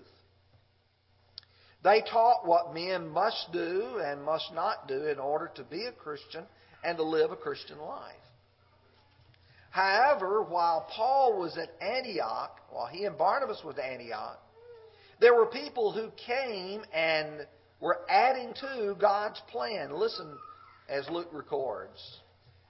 They 1.82 2.02
taught 2.02 2.46
what 2.46 2.74
men 2.74 3.08
must 3.08 3.50
do 3.54 4.02
and 4.04 4.22
must 4.22 4.52
not 4.52 4.86
do 4.86 5.06
in 5.06 5.18
order 5.18 5.50
to 5.54 5.64
be 5.64 5.86
a 5.86 5.92
Christian 5.92 6.44
and 6.84 6.98
to 6.98 7.02
live 7.02 7.30
a 7.30 7.36
Christian 7.36 7.78
life. 7.78 8.12
However, 9.70 10.42
while 10.42 10.86
Paul 10.94 11.40
was 11.40 11.56
at 11.56 11.70
Antioch, 11.80 12.60
while 12.70 12.88
he 12.88 13.06
and 13.06 13.16
Barnabas 13.16 13.62
was 13.64 13.78
at 13.78 13.84
Antioch, 13.84 14.38
there 15.20 15.34
were 15.34 15.46
people 15.46 15.90
who 15.90 16.10
came 16.26 16.82
and 16.92 17.46
were 17.80 18.00
adding 18.10 18.52
to 18.60 18.94
God's 19.00 19.40
plan. 19.50 19.90
Listen 19.98 20.36
as 20.86 21.08
Luke 21.08 21.30
records. 21.32 22.20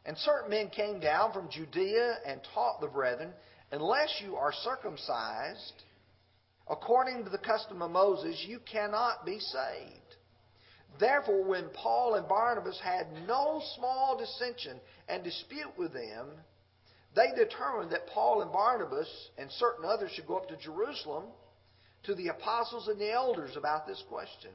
And 0.05 0.17
certain 0.19 0.51
men 0.51 0.69
came 0.71 1.01
down 1.01 1.33
from 1.33 1.49
Judea 1.49 2.19
and 2.27 2.41
taught 2.55 2.81
the 2.81 2.89
brethren, 2.89 3.33
unless 3.71 4.21
you 4.25 4.37
are 4.37 4.53
circumcised 4.53 5.83
according 6.69 7.25
to 7.25 7.31
the 7.31 7.39
custom 7.39 7.83
of 7.83 7.91
Moses, 7.91 8.45
you 8.47 8.59
cannot 8.71 9.25
be 9.25 9.39
saved. 9.39 10.17
Therefore, 10.99 11.45
when 11.45 11.69
Paul 11.71 12.15
and 12.17 12.29
Barnabas 12.29 12.79
had 12.83 13.07
no 13.27 13.63
small 13.77 14.17
dissension 14.19 14.81
and 15.09 15.25
dispute 15.25 15.73
with 15.79 15.93
them, 15.93 16.29
they 17.15 17.31
determined 17.37 17.93
that 17.93 18.07
Paul 18.09 18.43
and 18.43 18.53
Barnabas 18.53 19.09
and 19.39 19.51
certain 19.53 19.85
others 19.85 20.11
should 20.13 20.27
go 20.27 20.37
up 20.37 20.49
to 20.49 20.57
Jerusalem 20.57 21.25
to 22.05 22.15
the 22.15 22.29
apostles 22.29 22.89
and 22.89 23.01
the 23.01 23.13
elders 23.13 23.57
about 23.57 23.87
this 23.87 24.03
question. 24.09 24.51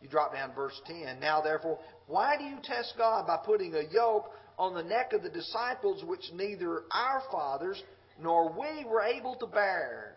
You 0.00 0.08
drop 0.08 0.32
down 0.32 0.54
verse 0.54 0.80
10. 0.86 1.20
Now, 1.20 1.40
therefore, 1.40 1.78
why 2.06 2.36
do 2.36 2.44
you 2.44 2.56
test 2.62 2.94
God 2.96 3.26
by 3.26 3.38
putting 3.44 3.74
a 3.74 3.92
yoke 3.92 4.30
on 4.58 4.74
the 4.74 4.82
neck 4.82 5.12
of 5.12 5.22
the 5.22 5.28
disciples 5.28 6.02
which 6.04 6.32
neither 6.32 6.84
our 6.92 7.22
fathers 7.30 7.82
nor 8.20 8.50
we 8.50 8.84
were 8.84 9.02
able 9.02 9.36
to 9.36 9.46
bear? 9.46 10.16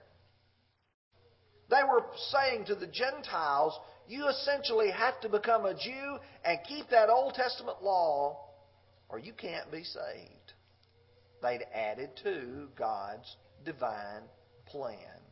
They 1.70 1.84
were 1.84 2.06
saying 2.32 2.66
to 2.66 2.76
the 2.76 2.88
Gentiles, 2.88 3.78
you 4.08 4.28
essentially 4.28 4.92
have 4.92 5.20
to 5.22 5.30
become 5.30 5.66
a 5.66 5.74
Jew 5.74 6.18
and 6.46 6.60
keep 6.68 6.90
that 6.90 7.10
Old 7.10 7.34
Testament 7.34 7.82
law, 7.82 8.40
or 9.10 9.20
you 9.20 9.34
can't 9.34 9.72
be 9.72 9.84
saved. 9.84 10.54
They'd 11.42 11.66
added 11.74 12.12
to 12.24 12.68
God's 12.78 13.36
divine 13.66 14.24
plan. 14.68 15.23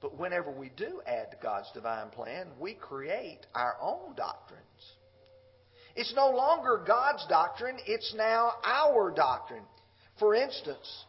But 0.00 0.18
whenever 0.18 0.50
we 0.50 0.70
do 0.76 1.02
add 1.06 1.30
to 1.30 1.36
God's 1.42 1.70
divine 1.72 2.08
plan, 2.10 2.48
we 2.58 2.74
create 2.74 3.46
our 3.54 3.76
own 3.80 4.14
doctrines. 4.16 4.64
It's 5.94 6.14
no 6.14 6.30
longer 6.30 6.82
God's 6.86 7.26
doctrine, 7.28 7.76
it's 7.86 8.14
now 8.16 8.52
our 8.64 9.10
doctrine. 9.10 9.64
For 10.18 10.34
instance, 10.34 11.04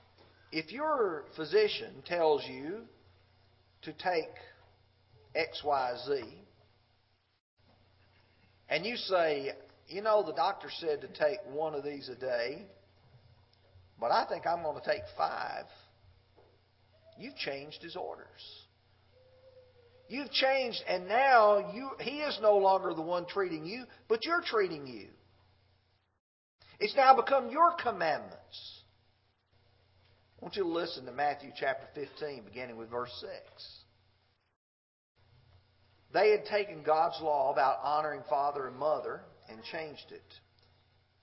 if 0.52 0.72
your 0.72 1.26
physician 1.36 2.04
tells 2.06 2.44
you 2.46 2.82
to 3.84 3.94
take 3.94 4.30
XYZ, 5.36 6.24
and 8.70 8.86
you 8.86 8.96
say, 8.96 9.52
you 9.88 10.02
know, 10.02 10.24
the 10.24 10.34
doctor 10.34 10.70
said 10.80 11.02
to 11.02 11.08
take 11.08 11.40
one 11.52 11.76
of 11.76 11.84
these 11.84 12.10
a 12.10 12.16
day, 12.16 12.66
but 14.00 14.12
I 14.12 14.26
think 14.26 14.48
I'm 14.48 14.64
going 14.64 14.82
to 14.82 14.86
take 14.90 15.04
five, 15.16 15.66
you've 17.18 17.36
changed 17.36 17.82
his 17.82 17.96
orders. 17.96 18.28
You've 20.12 20.32
changed, 20.32 20.84
and 20.90 21.08
now 21.08 21.72
you, 21.74 21.92
he 22.02 22.20
is 22.20 22.38
no 22.42 22.58
longer 22.58 22.94
the 22.94 23.02
one 23.02 23.26
treating 23.26 23.66
you, 23.66 23.86
but 24.10 24.26
you're 24.26 24.44
treating 24.46 24.86
you. 24.86 25.08
It's 26.82 26.94
now 26.98 27.16
become 27.16 27.50
your 27.50 27.72
commandments. 27.82 28.82
I 30.38 30.44
want 30.44 30.58
you 30.58 30.64
to 30.64 30.70
listen 30.70 31.06
to 31.06 31.14
Matthew 31.14 31.52
chapter 31.58 31.86
15, 31.96 32.44
beginning 32.44 32.76
with 32.76 32.90
verse 32.90 33.10
6. 33.22 33.32
They 36.14 36.32
had 36.32 36.44
taken 36.44 36.84
God's 36.84 37.22
law 37.22 37.54
about 37.54 37.78
honoring 37.82 38.24
father 38.30 38.68
and 38.68 38.76
mother 38.76 39.22
and 39.50 39.64
changed 39.72 40.12
it 40.12 40.22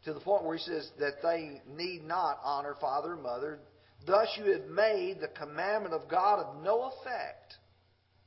to 0.07 0.14
the 0.14 0.21
point 0.21 0.45
where 0.45 0.57
he 0.57 0.62
says 0.62 0.90
that 0.99 1.21
they 1.23 1.61
need 1.76 2.04
not 2.07 2.38
honor 2.42 2.75
father 2.80 3.12
and 3.12 3.23
mother. 3.23 3.59
Thus 4.07 4.28
you 4.38 4.50
have 4.50 4.71
made 4.71 5.21
the 5.21 5.28
commandment 5.28 5.92
of 5.92 6.09
God 6.09 6.38
of 6.38 6.62
no 6.64 6.85
effect 6.85 7.58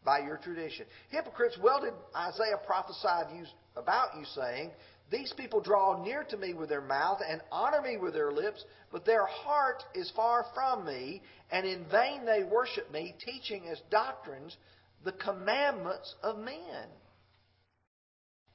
by 0.03 0.19
your 0.19 0.37
tradition. 0.37 0.85
Hypocrites, 1.09 1.57
well 1.61 1.81
did 1.81 1.93
Isaiah 2.15 2.59
prophesy 2.65 3.37
you, 3.37 3.45
about 3.75 4.09
you, 4.17 4.25
saying, 4.35 4.71
these 5.11 5.33
people 5.35 5.59
draw 5.59 6.01
near 6.03 6.23
to 6.23 6.37
me 6.37 6.53
with 6.53 6.69
their 6.69 6.81
mouth 6.81 7.19
and 7.27 7.41
honor 7.51 7.81
me 7.81 7.97
with 7.97 8.13
their 8.13 8.31
lips, 8.31 8.63
but 8.91 9.05
their 9.05 9.25
heart 9.25 9.83
is 9.93 10.11
far 10.15 10.45
from 10.53 10.85
me, 10.85 11.21
and 11.51 11.65
in 11.65 11.85
vain 11.91 12.25
they 12.25 12.43
worship 12.43 12.89
me, 12.91 13.13
teaching 13.23 13.67
as 13.69 13.81
doctrines 13.91 14.55
the 15.03 15.11
commandments 15.11 16.15
of 16.23 16.37
men. 16.37 16.87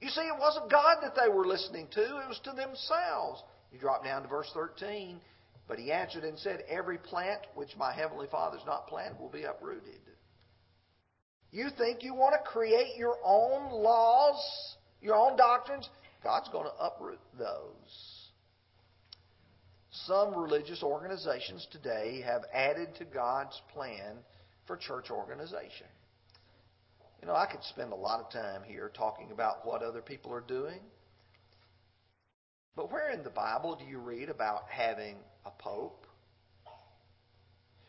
You 0.01 0.09
see, 0.09 0.23
it 0.23 0.39
wasn't 0.39 0.71
God 0.71 0.99
that 1.03 1.15
they 1.15 1.29
were 1.29 1.47
listening 1.47 1.89
to, 1.93 2.01
it 2.01 2.29
was 2.29 2.41
to 2.45 2.53
themselves. 2.53 3.43
You 3.73 3.79
drop 3.79 4.05
down 4.05 4.23
to 4.23 4.29
verse 4.29 4.51
13. 4.55 5.21
But 5.69 5.79
he 5.79 5.91
answered 5.91 6.25
and 6.25 6.39
said, 6.39 6.63
Every 6.69 6.99
plant 6.99 7.41
which 7.55 7.77
my 7.77 7.93
heavenly 7.93 8.29
Father 8.31 8.57
has 8.57 8.67
not 8.67 8.87
planted 8.87 9.19
will 9.19 9.29
be 9.29 9.45
uprooted. 9.45 10.01
You 11.51 11.69
think 11.77 12.03
you 12.03 12.15
want 12.15 12.35
to 12.35 12.51
create 12.51 12.97
your 12.97 13.17
own 13.25 13.71
laws, 13.73 14.77
your 15.01 15.15
own 15.15 15.37
doctrines? 15.37 15.89
God's 16.23 16.49
going 16.51 16.67
to 16.67 16.85
uproot 16.85 17.21
those. 17.39 18.17
Some 20.05 20.37
religious 20.37 20.83
organizations 20.83 21.67
today 21.73 22.23
have 22.25 22.43
added 22.53 22.95
to 22.99 23.05
God's 23.05 23.61
plan 23.73 24.19
for 24.67 24.77
church 24.77 25.11
organization. 25.11 25.87
You 27.21 27.29
know, 27.29 27.35
I 27.35 27.47
could 27.47 27.63
spend 27.63 27.93
a 27.93 27.97
lot 27.97 28.21
of 28.21 28.31
time 28.31 28.63
here 28.67 28.91
talking 28.95 29.31
about 29.33 29.67
what 29.67 29.83
other 29.83 30.03
people 30.03 30.33
are 30.33 30.45
doing. 30.47 30.81
But 32.77 32.93
where 32.93 33.11
in 33.11 33.25
the 33.25 33.31
Bible 33.31 33.75
do 33.77 33.85
you 33.85 33.99
read 33.99 34.29
about 34.29 34.65
having 34.69 35.17
a 35.47 35.51
pope? 35.51 36.07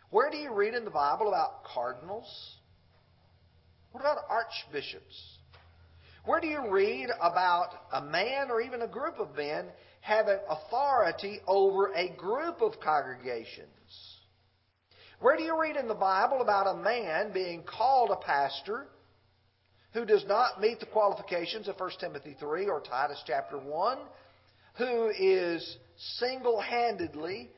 Where 0.09 0.31
do 0.31 0.37
you 0.37 0.53
read 0.53 0.73
in 0.73 0.85
the 0.85 0.91
Bible 0.91 1.27
about 1.27 1.65
cardinals? 1.65 2.55
What 3.91 4.01
about 4.01 4.17
archbishops? 4.29 5.37
Where 6.25 6.41
do 6.41 6.47
you 6.47 6.69
read 6.69 7.09
about 7.21 7.69
a 7.93 8.01
man 8.01 8.51
or 8.51 8.61
even 8.61 8.81
a 8.81 8.87
group 8.87 9.19
of 9.19 9.35
men 9.35 9.67
having 10.01 10.37
authority 10.49 11.39
over 11.47 11.93
a 11.93 12.09
group 12.09 12.61
of 12.61 12.79
congregations? 12.81 13.69
Where 15.19 15.37
do 15.37 15.43
you 15.43 15.59
read 15.59 15.77
in 15.77 15.87
the 15.87 15.95
Bible 15.95 16.41
about 16.41 16.67
a 16.67 16.77
man 16.77 17.31
being 17.33 17.63
called 17.63 18.11
a 18.11 18.17
pastor 18.17 18.87
who 19.93 20.05
does 20.05 20.25
not 20.27 20.61
meet 20.61 20.79
the 20.79 20.85
qualifications 20.85 21.67
of 21.67 21.79
1 21.79 21.91
Timothy 21.99 22.35
3 22.39 22.67
or 22.67 22.81
Titus 22.81 23.23
chapter 23.25 23.57
1, 23.57 23.97
who 24.77 25.09
is 25.17 25.77
single 26.19 26.61
handedly 26.61 27.49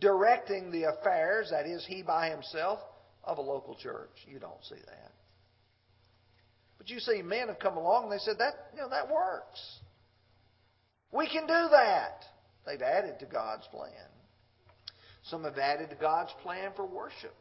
directing 0.00 0.70
the 0.70 0.84
affairs, 0.84 1.48
that 1.50 1.66
is, 1.66 1.84
he 1.86 2.02
by 2.02 2.30
himself, 2.30 2.78
of 3.24 3.38
a 3.38 3.42
local 3.42 3.74
church. 3.74 4.10
You 4.26 4.38
don't 4.38 4.64
see 4.64 4.80
that. 4.86 5.12
But 6.82 6.90
you 6.90 6.98
see, 6.98 7.22
men 7.22 7.46
have 7.46 7.60
come 7.60 7.76
along 7.76 8.04
and 8.04 8.12
they 8.12 8.18
said, 8.18 8.38
that, 8.40 8.54
you 8.74 8.80
know, 8.80 8.88
that 8.88 9.08
works. 9.08 9.78
We 11.12 11.28
can 11.28 11.42
do 11.42 11.68
that. 11.70 12.24
They've 12.66 12.82
added 12.82 13.20
to 13.20 13.26
God's 13.26 13.64
plan. 13.68 13.92
Some 15.22 15.44
have 15.44 15.58
added 15.58 15.90
to 15.90 15.94
God's 15.94 16.32
plan 16.42 16.72
for 16.74 16.84
worship. 16.84 17.36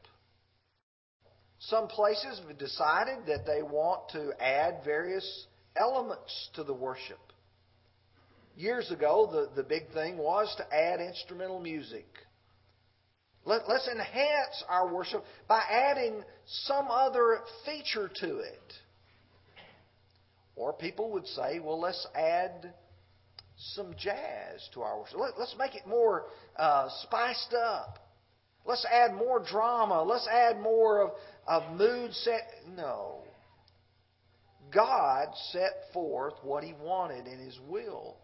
Some 1.57 1.87
places 1.87 2.39
have 2.47 2.55
decided 2.59 3.25
that 3.25 3.47
they 3.47 3.63
want 3.63 4.09
to 4.11 4.31
add 4.39 4.81
various 4.85 5.47
elements 5.75 6.49
to 6.53 6.63
the 6.63 6.75
worship. 6.75 7.17
Years 8.55 8.91
ago, 8.91 9.27
the, 9.31 9.59
the 9.59 9.67
big 9.67 9.91
thing 9.91 10.19
was 10.19 10.53
to 10.57 10.71
add 10.71 10.99
instrumental 10.99 11.59
music. 11.59 12.05
Let, 13.45 13.67
let's 13.67 13.87
enhance 13.87 14.63
our 14.69 14.93
worship 14.93 15.23
by 15.47 15.63
adding 15.67 16.23
some 16.45 16.89
other 16.91 17.39
feature 17.65 18.07
to 18.21 18.37
it. 18.37 18.73
Or 20.61 20.73
people 20.73 21.09
would 21.13 21.25
say, 21.25 21.57
well, 21.57 21.79
let's 21.79 22.05
add 22.13 22.71
some 23.73 23.95
jazz 23.97 24.69
to 24.75 24.81
our 24.83 24.99
worship. 24.99 25.17
Let, 25.17 25.33
us 25.33 25.55
make 25.57 25.73
it 25.73 25.87
more 25.87 26.25
uh, 26.55 26.87
spiced 27.01 27.55
up. 27.55 27.97
Let's 28.63 28.85
add 28.85 29.15
more 29.15 29.43
drama. 29.43 30.03
Let's 30.03 30.27
add 30.27 30.59
more 30.59 31.01
of, 31.01 31.11
of 31.47 31.75
mood 31.75 32.13
set. 32.13 32.47
No. 32.77 33.23
God 34.71 35.29
set 35.51 35.91
forth 35.93 36.35
what 36.43 36.63
He 36.63 36.73
wanted 36.79 37.25
in 37.25 37.39
His 37.39 37.59
will. 37.67 38.17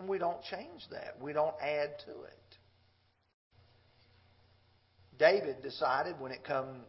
And 0.00 0.08
we 0.08 0.18
don't 0.18 0.42
change 0.50 0.82
that. 0.90 1.22
We 1.22 1.32
don't 1.32 1.54
add 1.62 2.00
to 2.06 2.10
it. 2.10 2.56
David 5.20 5.62
decided 5.62 6.18
when 6.18 6.32
it 6.32 6.42
come 6.44 6.80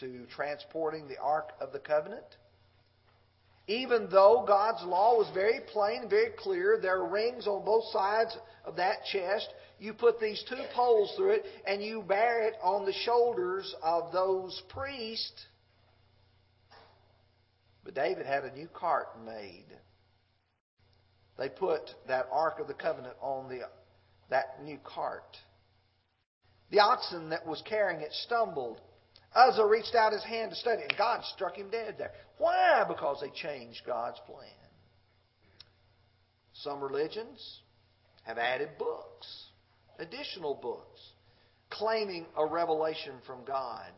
to 0.00 0.26
transporting 0.34 1.06
the 1.06 1.18
Ark 1.18 1.52
of 1.60 1.72
the 1.72 1.78
Covenant, 1.78 2.24
even 3.66 4.08
though 4.10 4.44
God's 4.46 4.84
law 4.84 5.16
was 5.16 5.30
very 5.32 5.60
plain 5.72 6.08
very 6.08 6.30
clear, 6.38 6.78
there 6.80 6.96
are 6.96 7.08
rings 7.08 7.46
on 7.46 7.64
both 7.64 7.84
sides 7.92 8.36
of 8.64 8.76
that 8.76 9.04
chest. 9.10 9.48
You 9.78 9.94
put 9.94 10.20
these 10.20 10.42
two 10.48 10.62
poles 10.74 11.12
through 11.16 11.32
it 11.32 11.44
and 11.66 11.82
you 11.82 12.02
bear 12.02 12.46
it 12.46 12.54
on 12.62 12.84
the 12.84 12.92
shoulders 12.92 13.74
of 13.82 14.12
those 14.12 14.62
priests. 14.68 15.46
But 17.84 17.94
David 17.94 18.26
had 18.26 18.44
a 18.44 18.54
new 18.54 18.68
cart 18.68 19.08
made. 19.24 19.66
They 21.38 21.48
put 21.48 21.90
that 22.06 22.28
Ark 22.30 22.60
of 22.60 22.68
the 22.68 22.74
Covenant 22.74 23.16
on 23.20 23.48
the, 23.48 23.60
that 24.30 24.62
new 24.62 24.78
cart. 24.84 25.36
The 26.70 26.80
oxen 26.80 27.30
that 27.30 27.46
was 27.46 27.62
carrying 27.68 28.00
it 28.00 28.12
stumbled. 28.24 28.80
Uzzah 29.34 29.66
reached 29.66 29.94
out 29.94 30.12
his 30.12 30.22
hand 30.22 30.50
to 30.52 30.56
study, 30.56 30.82
and 30.82 30.96
God 30.96 31.24
struck 31.34 31.56
him 31.56 31.70
dead 31.70 31.96
there. 31.98 32.12
Why? 32.38 32.84
Because 32.86 33.20
they 33.20 33.30
changed 33.30 33.82
God's 33.86 34.20
plan. 34.26 34.48
Some 36.52 36.80
religions 36.80 37.60
have 38.22 38.38
added 38.38 38.70
books, 38.78 39.46
additional 39.98 40.54
books, 40.54 41.00
claiming 41.70 42.26
a 42.36 42.46
revelation 42.46 43.14
from 43.26 43.44
God. 43.44 43.90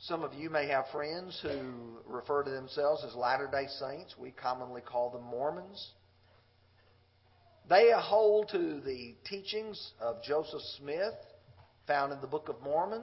Some 0.00 0.22
of 0.22 0.34
you 0.34 0.48
may 0.50 0.66
have 0.68 0.86
friends 0.92 1.38
who 1.42 1.98
refer 2.06 2.42
to 2.42 2.50
themselves 2.50 3.04
as 3.04 3.14
Latter 3.14 3.48
day 3.50 3.66
Saints. 3.78 4.14
We 4.18 4.30
commonly 4.30 4.80
call 4.80 5.10
them 5.10 5.24
Mormons. 5.24 5.92
They 7.68 7.90
hold 7.94 8.48
to 8.50 8.80
the 8.80 9.14
teachings 9.28 9.92
of 10.00 10.22
Joseph 10.22 10.62
Smith, 10.78 11.14
found 11.86 12.12
in 12.12 12.20
the 12.20 12.26
Book 12.26 12.48
of 12.48 12.60
Mormon, 12.62 13.02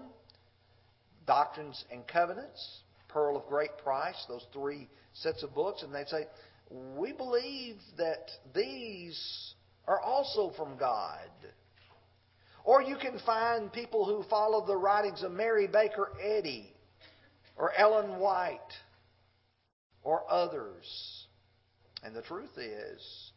Doctrines 1.27 1.83
and 1.91 2.07
Covenants, 2.07 2.79
Pearl 3.09 3.37
of 3.37 3.45
Great 3.47 3.77
Price, 3.83 4.25
those 4.27 4.45
three 4.53 4.89
sets 5.13 5.43
of 5.43 5.53
books, 5.53 5.83
and 5.83 5.93
they 5.93 6.05
say, 6.05 6.25
We 6.95 7.11
believe 7.11 7.75
that 7.97 8.31
these 8.55 9.53
are 9.87 9.99
also 9.99 10.51
from 10.55 10.77
God. 10.77 11.29
Or 12.63 12.81
you 12.81 12.97
can 12.97 13.19
find 13.25 13.71
people 13.71 14.05
who 14.05 14.27
follow 14.29 14.65
the 14.65 14.75
writings 14.75 15.23
of 15.23 15.31
Mary 15.31 15.67
Baker 15.67 16.11
Eddy 16.21 16.73
or 17.55 17.71
Ellen 17.77 18.19
White 18.19 18.59
or 20.03 20.23
others. 20.29 20.85
And 22.03 22.15
the 22.15 22.21
truth 22.21 22.57
is, 22.57 23.31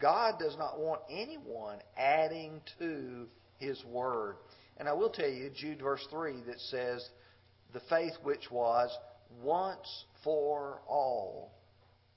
God 0.00 0.34
does 0.38 0.56
not 0.58 0.80
want 0.80 1.00
anyone 1.10 1.78
adding 1.96 2.60
to 2.78 3.26
His 3.58 3.82
Word. 3.84 4.36
And 4.78 4.88
I 4.88 4.92
will 4.92 5.10
tell 5.10 5.28
you, 5.28 5.50
Jude 5.54 5.80
verse 5.80 6.06
3 6.10 6.42
that 6.46 6.60
says, 6.60 7.08
the 7.72 7.80
faith 7.88 8.12
which 8.22 8.50
was 8.50 8.90
once 9.42 10.04
for 10.22 10.80
all 10.88 11.52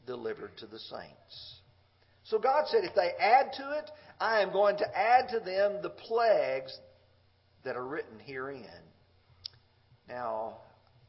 delivered 0.05 0.57
to 0.57 0.67
the 0.67 0.79
saints. 0.79 1.55
So 2.23 2.39
God 2.39 2.65
said, 2.67 2.83
if 2.83 2.95
they 2.95 3.11
add 3.19 3.51
to 3.57 3.77
it, 3.77 3.89
I 4.19 4.41
am 4.41 4.51
going 4.51 4.77
to 4.77 4.97
add 4.97 5.29
to 5.29 5.39
them 5.39 5.81
the 5.81 5.89
plagues 5.89 6.77
that 7.63 7.75
are 7.75 7.85
written 7.85 8.19
herein. 8.19 8.65
Now, 10.07 10.57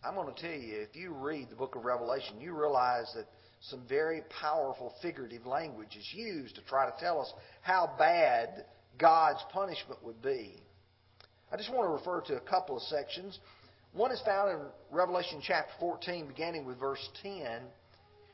I'm 0.04 0.14
going 0.14 0.32
to 0.32 0.40
tell 0.40 0.58
you, 0.58 0.86
if 0.88 0.94
you 0.94 1.12
read 1.12 1.50
the 1.50 1.56
book 1.56 1.74
of 1.74 1.84
Revelation, 1.84 2.40
you 2.40 2.58
realize 2.58 3.12
that 3.14 3.26
some 3.60 3.82
very 3.88 4.22
powerful 4.40 4.94
figurative 5.02 5.46
language 5.46 5.96
is 5.98 6.08
used 6.14 6.54
to 6.56 6.62
try 6.62 6.86
to 6.86 6.92
tell 7.00 7.20
us 7.20 7.32
how 7.62 7.90
bad 7.98 8.64
God's 8.98 9.40
punishment 9.52 10.02
would 10.04 10.22
be. 10.22 10.62
I 11.50 11.56
just 11.56 11.72
want 11.72 11.88
to 11.88 11.92
refer 11.92 12.20
to 12.26 12.36
a 12.36 12.40
couple 12.40 12.76
of 12.76 12.82
sections. 12.82 13.38
One 13.96 14.12
is 14.12 14.20
found 14.26 14.50
in 14.50 14.58
Revelation 14.90 15.40
chapter 15.42 15.72
14, 15.80 16.26
beginning 16.26 16.66
with 16.66 16.78
verse 16.78 17.08
10. 17.22 17.62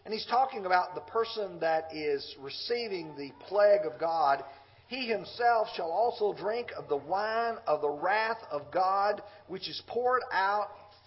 And 0.05 0.13
he's 0.13 0.27
talking 0.27 0.67
about 0.67 0.97
the 0.97 1.03
person 1.03 1.61
that 1.61 1.95
is 1.95 2.35
receiving 2.41 3.15
the 3.17 3.31
plague 3.47 3.87
of 3.87 4.01
God. 4.01 4.43
He 4.89 5.07
himself 5.07 5.69
shall 5.77 5.93
also 5.93 6.33
drink 6.33 6.73
of 6.77 6.89
the 6.89 6.97
wine 6.97 7.59
of 7.69 7.81
the 7.81 7.89
wrath 7.89 8.43
of 8.51 8.73
God, 8.73 9.23
which 9.47 9.69
is 9.69 9.81
poured 9.87 10.23
out 10.33 10.67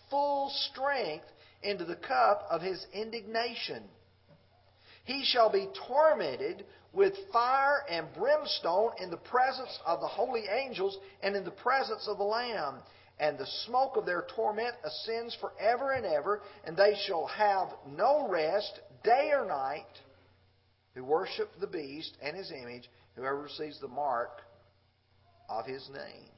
full 0.10 0.50
strength 0.72 1.26
into 1.62 1.84
the 1.84 1.98
cup 1.98 2.48
of 2.50 2.62
his 2.62 2.86
indignation. 2.94 3.84
He 5.04 5.26
shall 5.26 5.52
be 5.52 5.68
tormented 5.86 6.64
with 6.94 7.14
fire 7.34 7.82
and 7.90 8.08
brimstone 8.18 8.92
in 9.02 9.10
the 9.10 9.18
presence 9.18 9.78
of 9.86 10.00
the 10.00 10.08
holy 10.08 10.46
angels 10.48 10.98
and 11.22 11.36
in 11.36 11.44
the 11.44 11.52
presence 11.52 12.08
of 12.08 12.18
the 12.18 12.24
Lamb 12.24 12.76
and 13.20 13.38
the 13.38 13.48
smoke 13.66 13.96
of 13.96 14.06
their 14.06 14.26
torment 14.36 14.76
ascends 14.84 15.36
forever 15.40 15.92
and 15.92 16.06
ever, 16.06 16.42
and 16.66 16.76
they 16.76 16.96
shall 17.08 17.28
have 17.28 17.70
no 17.96 18.28
rest 18.28 18.80
day 19.04 19.32
or 19.34 19.46
night 19.46 19.86
who 20.94 21.04
worship 21.04 21.50
the 21.60 21.68
beast 21.68 22.18
and 22.22 22.36
his 22.36 22.52
image, 22.52 22.90
whoever 23.16 23.42
receives 23.42 23.80
the 23.80 23.88
mark 23.88 24.42
of 25.50 25.66
his 25.66 25.88
name. 25.90 26.32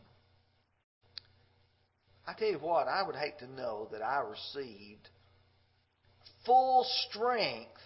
I 2.27 2.33
tell 2.33 2.49
you 2.49 2.59
what, 2.59 2.87
I 2.87 3.03
would 3.03 3.15
hate 3.15 3.39
to 3.39 3.47
know 3.47 3.87
that 3.91 4.01
I 4.01 4.19
received 4.19 5.07
full 6.45 6.85
strength 7.09 7.81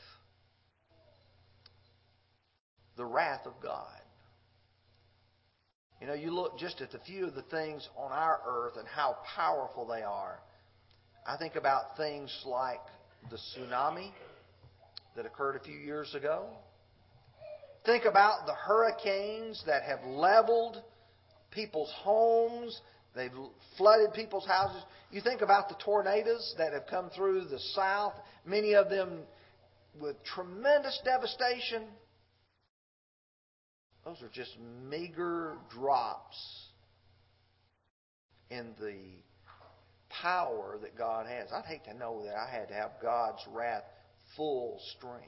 the 2.98 3.06
wrath 3.06 3.46
of 3.46 3.54
God. 3.62 4.01
You 6.02 6.08
know, 6.08 6.14
you 6.14 6.32
look 6.32 6.58
just 6.58 6.82
at 6.82 6.96
a 6.96 7.00
few 7.06 7.28
of 7.28 7.36
the 7.36 7.44
things 7.44 7.88
on 7.96 8.12
our 8.12 8.40
earth 8.48 8.74
and 8.78 8.88
how 8.88 9.18
powerful 9.36 9.86
they 9.86 10.02
are. 10.02 10.40
I 11.28 11.38
think 11.38 11.56
about 11.56 11.96
things 11.96 12.36
like 12.44 12.80
the 13.30 13.38
tsunami 13.38 14.10
that 15.16 15.28
occurred 15.28 15.58
a 15.58 15.60
few 15.60 15.78
years 15.78 16.16
ago. 16.16 16.48
Think 17.86 18.06
about 18.06 18.48
the 18.48 18.54
hurricanes 18.54 19.64
that 19.68 19.84
have 19.84 20.04
leveled 20.06 20.82
people's 21.52 21.92
homes, 21.98 22.82
they've 23.16 23.32
flooded 23.78 24.14
people's 24.14 24.48
houses. 24.48 24.82
You 25.12 25.22
think 25.22 25.42
about 25.42 25.70
the 25.70 25.76
tornadoes 25.84 26.56
that 26.58 26.74
have 26.74 26.88
come 26.90 27.12
through 27.12 27.46
the 27.46 27.60
south, 27.76 28.14
many 28.44 28.74
of 28.74 28.90
them 28.90 29.20
with 30.02 30.16
tremendous 30.24 31.00
devastation. 31.06 31.84
Those 34.06 34.22
are 34.22 34.30
just 34.34 34.52
meager 34.90 35.58
drops 35.70 36.68
in 38.50 38.72
the 38.80 38.98
power 40.22 40.78
that 40.82 40.98
God 40.98 41.28
has. 41.28 41.50
I'd 41.54 41.66
hate 41.66 41.86
to 41.86 41.94
know 41.94 42.24
that 42.26 42.36
I 42.36 42.50
had 42.52 42.68
to 42.70 42.74
have 42.74 42.92
God's 43.02 43.42
wrath 43.54 43.84
full 44.36 44.80
strength. 44.98 45.28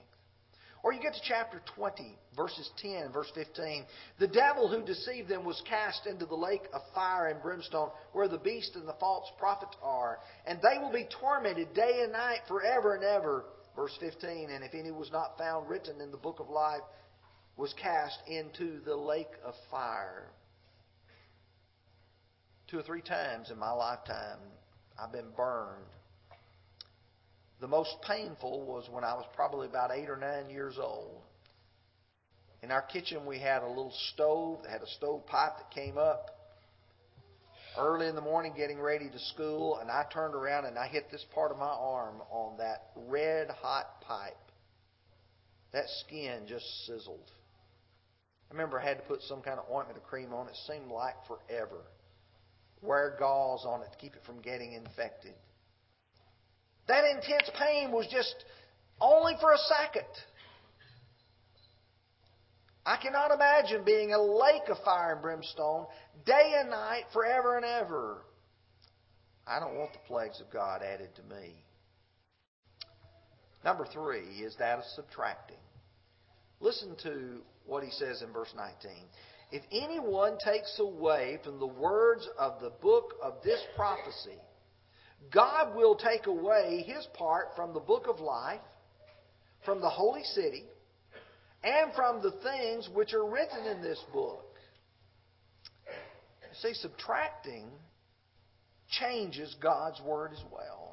Or 0.84 0.92
you 0.92 1.02
get 1.02 1.14
to 1.14 1.22
chapter 1.26 1.62
20, 1.76 2.18
verses 2.36 2.70
10, 2.82 3.14
verse 3.14 3.32
15. 3.34 3.86
The 4.20 4.28
devil 4.28 4.68
who 4.68 4.86
deceived 4.86 5.30
them 5.30 5.46
was 5.46 5.62
cast 5.68 6.08
into 6.08 6.26
the 6.26 6.36
lake 6.36 6.64
of 6.74 6.82
fire 6.94 7.28
and 7.28 7.42
brimstone, 7.42 7.90
where 8.12 8.28
the 8.28 8.38
beast 8.38 8.76
and 8.76 8.86
the 8.86 8.96
false 9.00 9.32
prophet 9.40 9.70
are. 9.82 10.20
And 10.46 10.60
they 10.62 10.78
will 10.80 10.92
be 10.92 11.08
tormented 11.22 11.74
day 11.74 12.02
and 12.04 12.12
night 12.12 12.40
forever 12.50 12.96
and 12.96 13.04
ever. 13.06 13.46
Verse 13.78 13.96
15. 14.02 14.50
And 14.50 14.62
if 14.62 14.74
any 14.74 14.92
was 14.92 15.10
not 15.10 15.38
found 15.38 15.70
written 15.70 16.02
in 16.02 16.12
the 16.12 16.18
book 16.18 16.42
of 16.42 16.50
life, 16.50 16.82
was 17.58 17.74
cast 17.82 18.20
into 18.28 18.80
the 18.86 18.96
lake 18.96 19.32
of 19.46 19.54
fire. 19.70 20.24
Two 22.70 22.80
or 22.80 22.84
three 22.84 23.02
times 23.02 23.52
in 23.52 23.60
my 23.60 23.72
lifetime, 23.72 24.40
I've 25.00 25.12
been 25.12 25.32
burned. 25.38 25.86
The 27.62 27.68
most 27.68 27.96
painful 28.08 28.66
was 28.66 28.90
when 28.92 29.04
I 29.04 29.14
was 29.14 29.26
probably 29.36 29.68
about 29.68 29.92
eight 29.92 30.10
or 30.10 30.18
nine 30.18 30.50
years 30.50 30.78
old. 30.82 31.22
In 32.62 32.72
our 32.72 32.82
kitchen, 32.82 33.26
we 33.26 33.40
had 33.40 33.62
a 33.62 33.68
little 33.68 33.94
stove 34.14 34.64
that 34.64 34.72
had 34.72 34.82
a 34.82 34.88
stove 34.88 35.26
pipe 35.28 35.58
that 35.58 35.72
came 35.72 35.98
up 35.98 36.30
early 37.78 38.08
in 38.08 38.16
the 38.16 38.22
morning 38.22 38.54
getting 38.56 38.80
ready 38.80 39.10
to 39.10 39.20
school, 39.20 39.78
and 39.80 39.92
I 39.92 40.06
turned 40.12 40.36
around 40.36 40.66
and 40.66 40.78
I 40.78 40.88
hit 40.88 41.12
this 41.12 41.26
part 41.34 41.52
of 41.52 41.58
my 41.58 41.66
arm 41.66 42.22
on 42.32 42.58
that 42.58 42.92
red 43.08 43.50
hot 43.50 44.02
pipe. 44.02 44.38
That 45.72 45.86
skin 46.06 46.44
just 46.48 46.66
sizzled. 46.86 47.32
Remember 48.54 48.80
I 48.80 48.88
had 48.88 48.98
to 48.98 49.04
put 49.04 49.24
some 49.24 49.42
kind 49.42 49.60
of 49.60 49.66
ointment 49.74 49.98
or 49.98 50.02
cream 50.02 50.32
on 50.32 50.48
it. 50.48 50.56
Seemed 50.68 50.92
like 50.92 51.16
forever. 51.28 51.82
Wear 52.84 53.16
gauze 53.20 53.66
on 53.68 53.82
it 53.82 53.92
to 53.92 53.98
keep 53.98 54.14
it 54.14 54.22
from 54.26 54.42
getting 54.42 54.74
infected. 54.74 55.34
That 56.88 57.04
intense 57.04 57.50
pain 57.60 57.92
was 57.92 58.08
just 58.12 58.36
only 59.02 59.34
for 59.42 59.52
a 59.52 59.58
second. 59.58 60.08
I 62.86 62.98
cannot 62.98 63.32
imagine 63.32 63.84
being 63.86 64.14
a 64.14 64.22
lake 64.22 64.70
of 64.70 64.78
fire 64.84 65.14
and 65.14 65.22
brimstone 65.22 65.88
day 66.26 66.54
and 66.60 66.70
night 66.70 67.06
forever 67.12 67.56
and 67.56 67.66
ever. 67.66 68.22
I 69.48 69.60
don't 69.60 69.76
want 69.76 69.94
the 69.94 70.00
plagues 70.06 70.40
of 70.42 70.52
God 70.52 70.82
added 70.84 71.10
to 71.16 71.24
me. 71.24 71.56
Number 73.64 73.86
three 73.86 74.44
is 74.44 74.56
that 74.58 74.80
of 74.80 74.86
subtracting. 74.96 75.58
Listen 76.60 76.96
to 77.04 77.42
what 77.66 77.84
he 77.84 77.92
says 77.92 78.22
in 78.22 78.32
verse 78.32 78.54
19. 78.56 78.92
If 79.52 79.64
anyone 79.72 80.38
takes 80.44 80.80
away 80.80 81.40
from 81.44 81.60
the 81.60 81.68
words 81.68 82.28
of 82.40 82.60
the 82.62 82.72
book 82.82 83.14
of 83.22 83.36
this 83.44 83.62
prophecy, 83.76 84.40
God 85.32 85.76
will 85.76 85.96
take 85.96 86.26
away 86.28 86.84
his 86.86 87.08
part 87.14 87.48
from 87.56 87.74
the 87.74 87.80
book 87.80 88.08
of 88.08 88.20
life, 88.20 88.62
from 89.64 89.80
the 89.80 89.90
holy 89.90 90.24
city, 90.24 90.66
and 91.64 91.94
from 91.94 92.22
the 92.22 92.32
things 92.44 92.90
which 92.94 93.14
are 93.14 93.26
written 93.26 93.66
in 93.66 93.82
this 93.82 94.04
book. 94.12 94.44
See, 96.62 96.74
subtracting 96.74 97.70
changes 99.00 99.56
God's 99.62 100.02
word 100.02 100.32
as 100.34 100.44
well. 100.52 100.93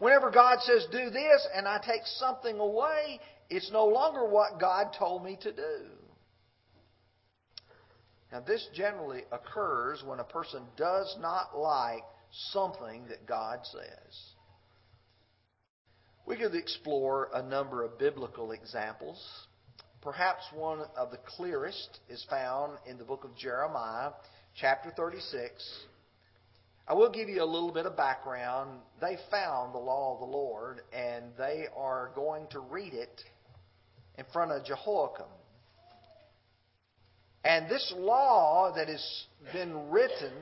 Whenever 0.00 0.30
God 0.30 0.58
says, 0.62 0.86
do 0.90 1.10
this, 1.10 1.46
and 1.54 1.68
I 1.68 1.78
take 1.78 2.00
something 2.04 2.58
away, 2.58 3.20
it's 3.50 3.70
no 3.70 3.86
longer 3.86 4.26
what 4.26 4.58
God 4.58 4.96
told 4.98 5.22
me 5.22 5.38
to 5.42 5.52
do. 5.52 5.86
Now, 8.32 8.40
this 8.40 8.66
generally 8.74 9.22
occurs 9.30 10.02
when 10.04 10.18
a 10.18 10.24
person 10.24 10.62
does 10.76 11.16
not 11.20 11.58
like 11.58 12.04
something 12.52 13.04
that 13.08 13.26
God 13.26 13.60
says. 13.64 14.32
We 16.26 16.36
could 16.36 16.54
explore 16.54 17.28
a 17.34 17.42
number 17.42 17.84
of 17.84 17.98
biblical 17.98 18.52
examples. 18.52 19.22
Perhaps 20.00 20.44
one 20.54 20.80
of 20.96 21.10
the 21.10 21.18
clearest 21.36 21.98
is 22.08 22.24
found 22.30 22.78
in 22.86 22.96
the 22.96 23.04
book 23.04 23.24
of 23.24 23.36
Jeremiah, 23.36 24.12
chapter 24.54 24.90
36. 24.96 25.86
I 26.90 26.92
will 26.92 27.08
give 27.08 27.28
you 27.28 27.40
a 27.40 27.46
little 27.46 27.70
bit 27.70 27.86
of 27.86 27.96
background. 27.96 28.80
They 29.00 29.16
found 29.30 29.72
the 29.72 29.78
law 29.78 30.14
of 30.14 30.18
the 30.18 30.36
Lord, 30.36 30.80
and 30.92 31.26
they 31.38 31.66
are 31.76 32.10
going 32.16 32.48
to 32.50 32.58
read 32.58 32.94
it 32.94 33.22
in 34.18 34.24
front 34.32 34.50
of 34.50 34.64
Jehoiakim. 34.64 35.26
And 37.44 37.70
this 37.70 37.94
law 37.96 38.72
that 38.74 38.88
has 38.88 39.24
been 39.52 39.88
written, 39.88 40.32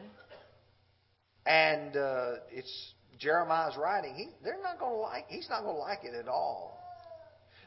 and 1.45 1.95
uh, 1.95 2.31
it's 2.51 2.95
Jeremiah's 3.19 3.77
writing, 3.77 4.15
he, 4.15 4.29
they're 4.43 4.63
not 4.63 4.79
going 4.79 4.95
to 4.95 5.01
like. 5.01 5.27
He's 5.29 5.49
not 5.51 5.65
going 5.65 5.77
to 5.77 5.83
like 5.83 6.01
it 6.05 6.15
at 6.15 6.29
all. 6.29 6.81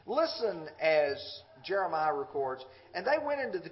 Listen 0.06 0.66
as 0.80 1.22
Jeremiah 1.64 2.14
records, 2.14 2.64
and 2.94 3.06
they 3.06 3.24
went 3.24 3.40
into 3.42 3.60
the, 3.60 3.70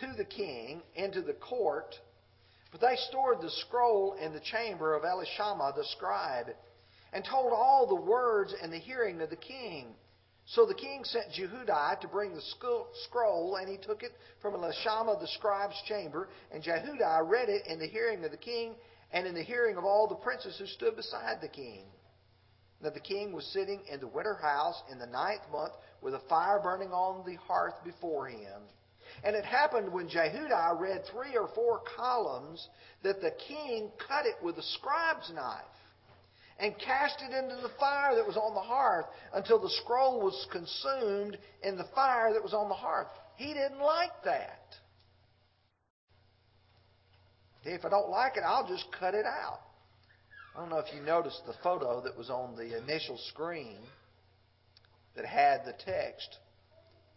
to 0.00 0.14
the 0.16 0.24
king 0.24 0.82
into 0.96 1.22
the 1.22 1.34
court, 1.34 1.94
but 2.70 2.80
they 2.80 2.96
stored 3.08 3.40
the 3.40 3.50
scroll 3.50 4.14
in 4.14 4.32
the 4.32 4.40
chamber 4.40 4.94
of 4.94 5.02
Elishama 5.02 5.74
the 5.74 5.84
scribe, 5.84 6.48
and 7.12 7.24
told 7.24 7.52
all 7.52 7.86
the 7.86 7.94
words 7.94 8.54
in 8.62 8.70
the 8.70 8.78
hearing 8.78 9.20
of 9.20 9.30
the 9.30 9.36
king. 9.36 9.94
So 10.46 10.64
the 10.64 10.74
king 10.74 11.04
sent 11.04 11.32
Jehudi 11.32 12.00
to 12.00 12.08
bring 12.08 12.34
the 12.34 12.42
scroll, 13.04 13.56
and 13.56 13.68
he 13.68 13.76
took 13.76 14.02
it 14.02 14.12
from 14.40 14.54
Elishama 14.54 15.20
the 15.20 15.28
scribe's 15.28 15.80
chamber, 15.86 16.28
and 16.52 16.62
Jehudi 16.62 17.28
read 17.28 17.48
it 17.48 17.66
in 17.66 17.78
the 17.78 17.86
hearing 17.86 18.24
of 18.24 18.30
the 18.30 18.36
king 18.36 18.74
and 19.12 19.26
in 19.26 19.34
the 19.34 19.42
hearing 19.42 19.76
of 19.76 19.84
all 19.84 20.06
the 20.06 20.14
princes 20.14 20.56
who 20.58 20.66
stood 20.66 20.96
beside 20.96 21.40
the 21.40 21.48
king. 21.48 21.84
Now 22.82 22.90
the 22.90 23.00
king 23.00 23.32
was 23.32 23.46
sitting 23.46 23.82
in 23.90 24.00
the 24.00 24.06
winter 24.06 24.34
house 24.34 24.80
in 24.90 24.98
the 24.98 25.06
ninth 25.06 25.42
month 25.50 25.72
with 26.00 26.14
a 26.14 26.20
fire 26.28 26.60
burning 26.62 26.92
on 26.92 27.24
the 27.26 27.36
hearth 27.36 27.74
before 27.84 28.28
him. 28.28 28.62
And 29.24 29.34
it 29.34 29.44
happened 29.44 29.92
when 29.92 30.08
Jehudi 30.08 30.80
read 30.80 31.02
three 31.12 31.36
or 31.36 31.48
four 31.54 31.82
columns 31.96 32.68
that 33.02 33.20
the 33.20 33.32
king 33.48 33.90
cut 34.06 34.26
it 34.26 34.36
with 34.42 34.56
a 34.58 34.62
scribe's 34.62 35.30
knife 35.34 35.64
and 36.60 36.74
cast 36.78 37.22
it 37.22 37.32
into 37.34 37.56
the 37.62 37.70
fire 37.78 38.16
that 38.16 38.26
was 38.26 38.36
on 38.36 38.54
the 38.54 38.60
hearth 38.60 39.06
until 39.34 39.60
the 39.60 39.70
scroll 39.82 40.20
was 40.20 40.46
consumed 40.50 41.38
in 41.62 41.76
the 41.76 41.86
fire 41.94 42.32
that 42.32 42.42
was 42.42 42.54
on 42.54 42.68
the 42.68 42.74
hearth. 42.74 43.08
He 43.36 43.54
didn't 43.54 43.80
like 43.80 44.10
that. 44.24 44.74
If 47.64 47.84
I 47.84 47.88
don't 47.88 48.08
like 48.08 48.36
it, 48.36 48.42
I'll 48.44 48.66
just 48.66 48.86
cut 48.98 49.14
it 49.14 49.26
out. 49.26 49.60
I 50.56 50.60
don't 50.60 50.70
know 50.70 50.78
if 50.78 50.92
you 50.94 51.00
noticed 51.02 51.42
the 51.46 51.54
photo 51.62 52.00
that 52.02 52.16
was 52.16 52.30
on 52.30 52.56
the 52.56 52.76
initial 52.78 53.18
screen 53.28 53.78
that 55.14 55.24
had 55.24 55.64
the 55.64 55.74
text, 55.84 56.38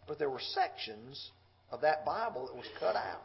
but 0.06 0.18
there 0.18 0.30
were 0.30 0.40
sections 0.40 1.30
of 1.72 1.80
that 1.80 2.04
Bible 2.04 2.46
that 2.46 2.54
was 2.54 2.66
cut 2.78 2.94
out. 2.94 3.22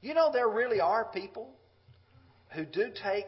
You 0.00 0.14
know, 0.14 0.30
there 0.32 0.48
really 0.48 0.80
are 0.80 1.06
people 1.12 1.50
who 2.54 2.64
do 2.64 2.90
take 3.02 3.26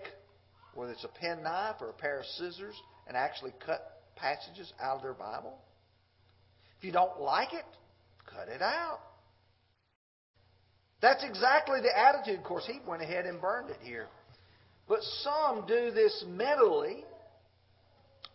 whether 0.74 0.92
it's 0.92 1.04
a 1.04 1.08
pen 1.08 1.42
knife 1.42 1.76
or 1.80 1.90
a 1.90 1.92
pair 1.92 2.20
of 2.20 2.26
scissors, 2.26 2.74
and 3.06 3.16
actually 3.16 3.52
cut 3.64 4.02
passages 4.16 4.72
out 4.80 4.96
of 4.96 5.02
their 5.02 5.14
Bible. 5.14 5.58
If 6.78 6.84
you 6.84 6.92
don't 6.92 7.20
like 7.20 7.52
it, 7.52 7.64
cut 8.26 8.48
it 8.48 8.62
out. 8.62 9.00
That's 11.00 11.24
exactly 11.24 11.80
the 11.80 11.96
attitude. 11.96 12.38
Of 12.38 12.44
course, 12.44 12.66
he 12.66 12.80
went 12.86 13.02
ahead 13.02 13.26
and 13.26 13.40
burned 13.40 13.70
it 13.70 13.78
here. 13.82 14.06
But 14.88 15.00
some 15.22 15.64
do 15.66 15.90
this 15.90 16.24
mentally 16.28 17.04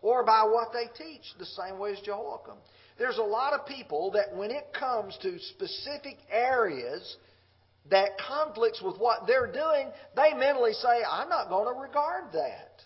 or 0.01 0.23
by 0.23 0.43
what 0.43 0.69
they 0.71 0.85
teach, 1.03 1.21
the 1.38 1.45
same 1.45 1.77
way 1.77 1.91
as 1.91 1.99
Jehoiakim. 1.99 2.55
There's 2.99 3.17
a 3.17 3.23
lot 3.23 3.53
of 3.53 3.65
people 3.65 4.12
that 4.12 4.35
when 4.35 4.51
it 4.51 4.67
comes 4.77 5.17
to 5.21 5.39
specific 5.39 6.17
areas 6.29 7.17
that 7.89 8.09
conflicts 8.27 8.81
with 8.81 8.97
what 8.97 9.25
they're 9.25 9.51
doing, 9.51 9.89
they 10.15 10.33
mentally 10.38 10.73
say, 10.73 11.01
I'm 11.09 11.29
not 11.29 11.49
going 11.49 11.73
to 11.73 11.79
regard 11.81 12.33
that. 12.33 12.81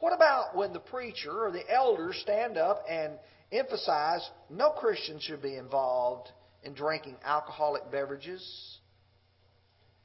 What 0.00 0.12
about 0.12 0.56
when 0.56 0.72
the 0.72 0.80
preacher 0.80 1.46
or 1.46 1.52
the 1.52 1.62
elders 1.72 2.18
stand 2.22 2.58
up 2.58 2.84
and 2.90 3.12
emphasize 3.52 4.28
no 4.50 4.70
Christian 4.70 5.20
should 5.20 5.40
be 5.40 5.56
involved 5.56 6.28
in 6.64 6.74
drinking 6.74 7.16
alcoholic 7.24 7.90
beverages 7.92 8.78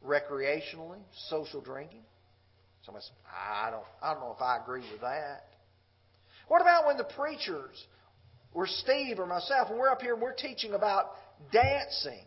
recreationally, 0.05 0.99
social 1.29 1.61
drinking. 1.61 2.03
Somebody 2.85 3.05
says, 3.05 3.13
I 3.27 3.71
don't, 3.71 3.83
I 4.01 4.13
don't 4.13 4.21
know 4.21 4.35
if 4.35 4.41
I 4.41 4.57
agree 4.57 4.83
with 4.91 5.01
that. 5.01 5.45
What 6.47 6.61
about 6.61 6.85
when 6.85 6.97
the 6.97 7.03
preachers, 7.03 7.83
or 8.57 8.65
Steve 8.65 9.19
or 9.19 9.27
myself, 9.27 9.69
when 9.69 9.77
we're 9.77 9.91
up 9.91 10.01
here 10.01 10.13
and 10.13 10.21
we're 10.21 10.33
teaching 10.33 10.73
about 10.73 11.11
dancing 11.53 12.25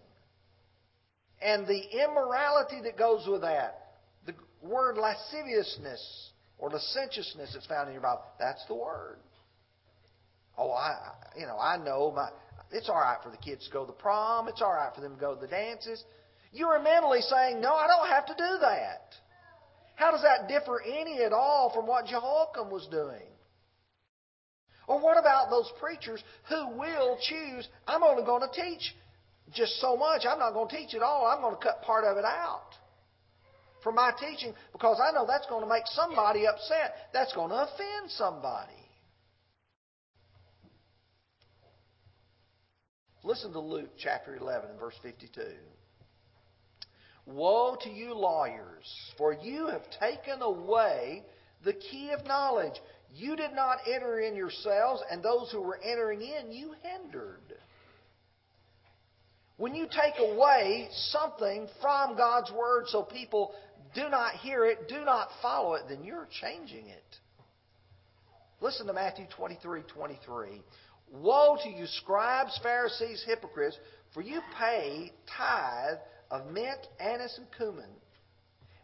and 1.43 1.67
the 1.67 1.83
immorality 2.05 2.81
that 2.85 2.97
goes 2.97 3.27
with 3.27 3.41
that? 3.41 3.97
The 4.27 4.35
word 4.63 4.97
lasciviousness 4.97 6.31
or 6.57 6.71
licentiousness 6.71 7.51
that's 7.53 7.67
found 7.67 7.89
in 7.89 7.95
your 7.95 8.03
Bible, 8.03 8.23
that's 8.39 8.65
the 8.69 8.77
word. 8.77 9.19
Oh, 10.57 10.71
I, 10.71 10.95
you 11.37 11.47
know, 11.47 11.59
I 11.59 11.79
know 11.79 12.13
my, 12.15 12.29
it's 12.71 12.89
all 12.89 12.95
right 12.95 13.19
for 13.25 13.31
the 13.31 13.37
kids 13.37 13.67
to 13.67 13.73
go 13.73 13.81
to 13.81 13.89
the 13.89 13.99
prom. 13.99 14.47
It's 14.47 14.63
all 14.63 14.73
right 14.73 14.95
for 14.95 15.01
them 15.01 15.17
to 15.17 15.21
go 15.21 15.35
to 15.35 15.41
the 15.41 15.49
dances. 15.49 16.05
You 16.53 16.69
are 16.69 16.81
mentally 16.81 17.23
saying, 17.23 17.61
no, 17.61 17.75
I 17.75 17.89
don't 17.89 18.09
have 18.09 18.27
to 18.27 18.35
do 18.35 18.59
that. 18.61 19.15
How 19.97 20.13
does 20.13 20.23
that 20.23 20.47
differ 20.47 20.81
any 20.81 21.25
at 21.25 21.33
all 21.33 21.73
from 21.75 21.89
what 21.89 22.07
Jehoiakim 22.07 22.71
was 22.71 22.87
doing? 22.89 23.30
Or 24.91 24.99
what 24.99 25.17
about 25.17 25.51
those 25.51 25.71
preachers 25.79 26.21
who 26.49 26.77
will 26.77 27.17
choose, 27.23 27.69
I'm 27.87 28.03
only 28.03 28.25
going 28.25 28.43
to 28.43 28.51
teach 28.53 28.93
just 29.55 29.81
so 29.81 29.97
much. 29.97 30.23
I'm 30.29 30.41
not 30.41 30.53
going 30.53 30.69
to 30.69 30.77
teach 30.77 30.95
it 30.95 31.01
all. 31.01 31.27
I'm 31.27 31.41
going 31.41 31.55
to 31.55 31.63
cut 31.63 31.81
part 31.83 32.03
of 32.03 32.17
it 32.17 32.25
out 32.25 32.73
from 33.85 33.95
my 33.95 34.11
teaching 34.19 34.53
because 34.73 35.01
I 35.01 35.13
know 35.13 35.25
that's 35.29 35.47
going 35.47 35.63
to 35.63 35.69
make 35.69 35.85
somebody 35.87 36.45
upset. 36.49 36.95
That's 37.13 37.33
going 37.35 37.51
to 37.51 37.55
offend 37.55 38.11
somebody. 38.11 38.73
Listen 43.23 43.53
to 43.53 43.61
Luke 43.61 43.91
chapter 43.97 44.35
11 44.35 44.71
and 44.71 44.81
verse 44.81 44.97
52. 45.05 45.41
Woe 47.27 47.77
to 47.83 47.89
you 47.89 48.13
lawyers, 48.15 48.93
for 49.17 49.35
you 49.35 49.69
have 49.69 49.85
taken 50.01 50.43
away 50.43 51.23
the 51.63 51.75
key 51.75 52.11
of 52.11 52.27
knowledge. 52.27 52.75
You 53.15 53.37
did 53.37 53.53
not 53.55 53.79
enter 53.93 54.21
in 54.21 54.37
yourselves, 54.37 55.03
and 55.11 55.23
those 55.23 55.51
who 55.51 55.61
were 55.61 55.81
entering 55.83 56.23
in 56.23 56.53
you 56.53 56.75
hindered. 56.83 57.55
When 59.57 59.75
you 59.75 59.87
take 59.87 60.15
away 60.19 60.89
something 60.91 61.69
from 61.83 62.17
God's 62.17 62.51
Word 62.51 62.85
so 62.87 63.03
people 63.03 63.53
do 63.95 64.09
not 64.09 64.35
hear 64.37 64.65
it, 64.65 64.89
do 64.89 65.05
not 65.05 65.29
follow 65.43 65.75
it, 65.75 65.83
then 65.89 66.03
you're 66.05 66.29
changing 66.41 66.87
it. 66.87 67.17
Listen 68.61 68.87
to 68.87 68.93
Matthew 68.93 69.27
23 69.37 69.83
23. 69.83 70.63
Woe 71.13 71.59
to 71.63 71.69
you, 71.69 71.87
scribes, 71.87 72.59
Pharisees, 72.63 73.25
hypocrites, 73.27 73.77
for 74.15 74.23
you 74.23 74.41
pay 74.59 75.13
tithe 75.37 75.99
of 76.31 76.47
mint, 76.53 76.87
anise, 77.01 77.39
and 77.39 77.47
cumin, 77.57 77.91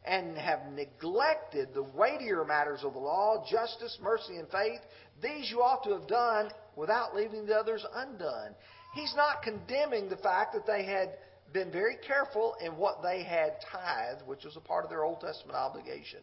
and 0.06 0.36
have 0.38 0.60
neglected 0.72 1.70
the 1.74 1.82
weightier 1.82 2.44
matters 2.44 2.80
of 2.84 2.92
the 2.92 2.98
law, 2.98 3.44
justice, 3.50 3.98
mercy, 4.00 4.36
and 4.36 4.48
faith. 4.48 4.80
These 5.22 5.50
you 5.50 5.62
ought 5.62 5.82
to 5.84 5.92
have 5.92 6.06
done 6.06 6.50
without 6.76 7.14
leaving 7.14 7.46
the 7.46 7.56
others 7.56 7.84
undone. 7.94 8.54
He's 8.94 9.14
not 9.16 9.42
condemning 9.42 10.08
the 10.08 10.16
fact 10.16 10.54
that 10.54 10.66
they 10.66 10.84
had 10.84 11.10
been 11.52 11.70
very 11.72 11.96
careful 12.06 12.54
in 12.64 12.76
what 12.76 13.02
they 13.02 13.22
had 13.22 13.56
tithed, 13.72 14.26
which 14.26 14.44
was 14.44 14.56
a 14.56 14.60
part 14.60 14.84
of 14.84 14.90
their 14.90 15.04
Old 15.04 15.20
Testament 15.20 15.56
obligation. 15.56 16.20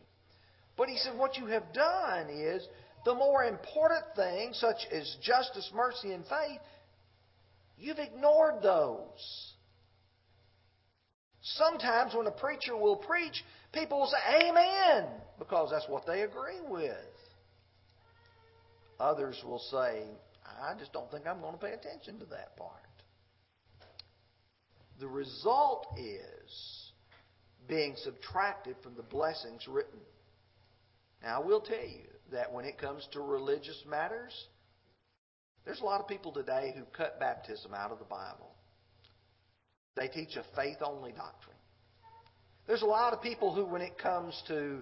But 0.77 0.89
he 0.89 0.97
said, 0.97 1.17
what 1.17 1.37
you 1.37 1.47
have 1.47 1.71
done 1.73 2.29
is 2.29 2.65
the 3.05 3.13
more 3.13 3.43
important 3.43 4.05
things, 4.15 4.57
such 4.59 4.87
as 4.91 5.17
justice, 5.21 5.69
mercy, 5.75 6.13
and 6.13 6.23
faith, 6.25 6.59
you've 7.77 7.99
ignored 7.99 8.61
those. 8.63 9.53
Sometimes 11.41 12.15
when 12.15 12.27
a 12.27 12.31
preacher 12.31 12.75
will 12.77 12.95
preach, 12.95 13.43
people 13.73 13.99
will 13.99 14.07
say, 14.07 14.49
Amen, 14.49 15.09
because 15.39 15.71
that's 15.71 15.87
what 15.89 16.05
they 16.05 16.21
agree 16.21 16.61
with. 16.67 16.95
Others 18.99 19.41
will 19.45 19.59
say, 19.59 20.03
I 20.45 20.77
just 20.77 20.93
don't 20.93 21.09
think 21.11 21.27
I'm 21.27 21.41
going 21.41 21.53
to 21.53 21.59
pay 21.59 21.73
attention 21.73 22.19
to 22.19 22.25
that 22.27 22.55
part. 22.55 22.71
The 24.99 25.07
result 25.07 25.87
is 25.97 26.91
being 27.67 27.95
subtracted 27.97 28.75
from 28.83 28.95
the 28.95 29.03
blessings 29.03 29.67
written. 29.67 29.99
Now, 31.21 31.41
I 31.41 31.45
will 31.45 31.61
tell 31.61 31.77
you 31.77 32.07
that 32.31 32.51
when 32.53 32.65
it 32.65 32.77
comes 32.77 33.07
to 33.13 33.21
religious 33.21 33.81
matters, 33.89 34.33
there's 35.65 35.79
a 35.79 35.85
lot 35.85 36.01
of 36.01 36.07
people 36.07 36.31
today 36.31 36.73
who 36.75 36.83
cut 36.95 37.19
baptism 37.19 37.73
out 37.73 37.91
of 37.91 37.99
the 37.99 38.05
Bible. 38.05 38.51
They 39.95 40.07
teach 40.07 40.35
a 40.35 40.43
faith 40.55 40.77
only 40.83 41.11
doctrine. 41.11 41.52
There's 42.67 42.81
a 42.81 42.87
lot 42.87 43.13
of 43.13 43.21
people 43.21 43.53
who, 43.53 43.65
when 43.65 43.81
it 43.81 43.97
comes 43.97 44.41
to 44.47 44.79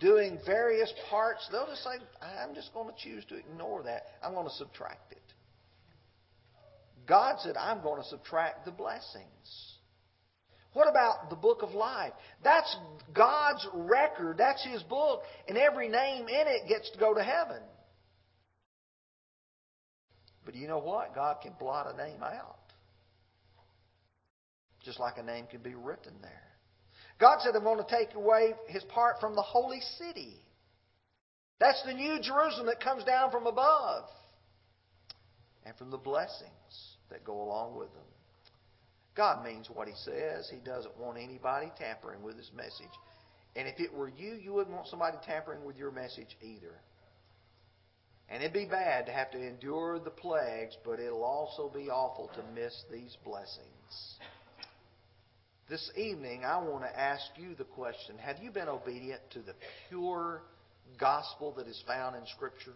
doing 0.00 0.38
various 0.46 0.92
parts, 1.10 1.46
they'll 1.50 1.66
just 1.66 1.82
say, 1.82 1.90
I'm 2.22 2.54
just 2.54 2.72
going 2.72 2.88
to 2.88 2.94
choose 3.02 3.24
to 3.26 3.36
ignore 3.36 3.82
that. 3.84 4.02
I'm 4.22 4.34
going 4.34 4.46
to 4.46 4.54
subtract 4.54 5.12
it. 5.12 5.22
God 7.06 7.36
said, 7.40 7.56
I'm 7.56 7.82
going 7.82 8.02
to 8.02 8.08
subtract 8.08 8.64
the 8.64 8.72
blessings. 8.72 9.74
What 10.72 10.88
about 10.88 11.30
the 11.30 11.36
book 11.36 11.62
of 11.62 11.70
life? 11.70 12.12
That's 12.44 12.76
God's 13.14 13.66
record. 13.72 14.38
That's 14.38 14.64
His 14.64 14.82
book. 14.82 15.22
And 15.48 15.56
every 15.56 15.88
name 15.88 16.28
in 16.28 16.46
it 16.46 16.68
gets 16.68 16.90
to 16.90 16.98
go 16.98 17.14
to 17.14 17.22
heaven. 17.22 17.62
But 20.44 20.54
you 20.54 20.68
know 20.68 20.78
what? 20.78 21.14
God 21.14 21.36
can 21.42 21.52
blot 21.58 21.92
a 21.92 21.96
name 21.96 22.22
out 22.22 22.56
just 24.86 25.00
like 25.00 25.18
a 25.18 25.22
name 25.22 25.46
can 25.50 25.60
be 25.60 25.74
written 25.74 26.14
there. 26.22 26.55
God 27.18 27.38
said, 27.40 27.54
I'm 27.56 27.64
going 27.64 27.82
to 27.82 27.90
take 27.90 28.14
away 28.14 28.54
his 28.68 28.84
part 28.84 29.16
from 29.20 29.34
the 29.34 29.42
holy 29.42 29.80
city. 29.98 30.34
That's 31.58 31.82
the 31.84 31.94
new 31.94 32.20
Jerusalem 32.20 32.66
that 32.66 32.80
comes 32.80 33.04
down 33.04 33.30
from 33.30 33.46
above. 33.46 34.04
And 35.64 35.74
from 35.76 35.90
the 35.90 35.96
blessings 35.96 36.50
that 37.10 37.24
go 37.24 37.40
along 37.40 37.76
with 37.76 37.92
them. 37.92 38.02
God 39.16 39.44
means 39.44 39.68
what 39.72 39.88
he 39.88 39.94
says. 40.04 40.48
He 40.50 40.58
doesn't 40.58 40.96
want 40.98 41.18
anybody 41.18 41.72
tampering 41.78 42.22
with 42.22 42.36
his 42.36 42.50
message. 42.54 42.92
And 43.56 43.66
if 43.66 43.80
it 43.80 43.92
were 43.92 44.10
you, 44.10 44.34
you 44.34 44.52
wouldn't 44.52 44.76
want 44.76 44.88
somebody 44.88 45.16
tampering 45.24 45.64
with 45.64 45.76
your 45.76 45.90
message 45.90 46.36
either. 46.42 46.74
And 48.28 48.42
it'd 48.42 48.52
be 48.52 48.66
bad 48.66 49.06
to 49.06 49.12
have 49.12 49.30
to 49.30 49.38
endure 49.38 49.98
the 49.98 50.10
plagues, 50.10 50.76
but 50.84 51.00
it'll 51.00 51.24
also 51.24 51.70
be 51.72 51.88
awful 51.88 52.30
to 52.34 52.60
miss 52.60 52.84
these 52.92 53.16
blessings. 53.24 54.18
This 55.68 55.90
evening, 55.96 56.44
I 56.44 56.58
want 56.58 56.84
to 56.84 57.00
ask 57.00 57.24
you 57.36 57.56
the 57.56 57.64
question 57.64 58.16
Have 58.18 58.36
you 58.40 58.52
been 58.52 58.68
obedient 58.68 59.20
to 59.32 59.40
the 59.40 59.54
pure 59.88 60.42
gospel 60.98 61.54
that 61.56 61.66
is 61.66 61.82
found 61.88 62.14
in 62.14 62.22
Scripture? 62.36 62.74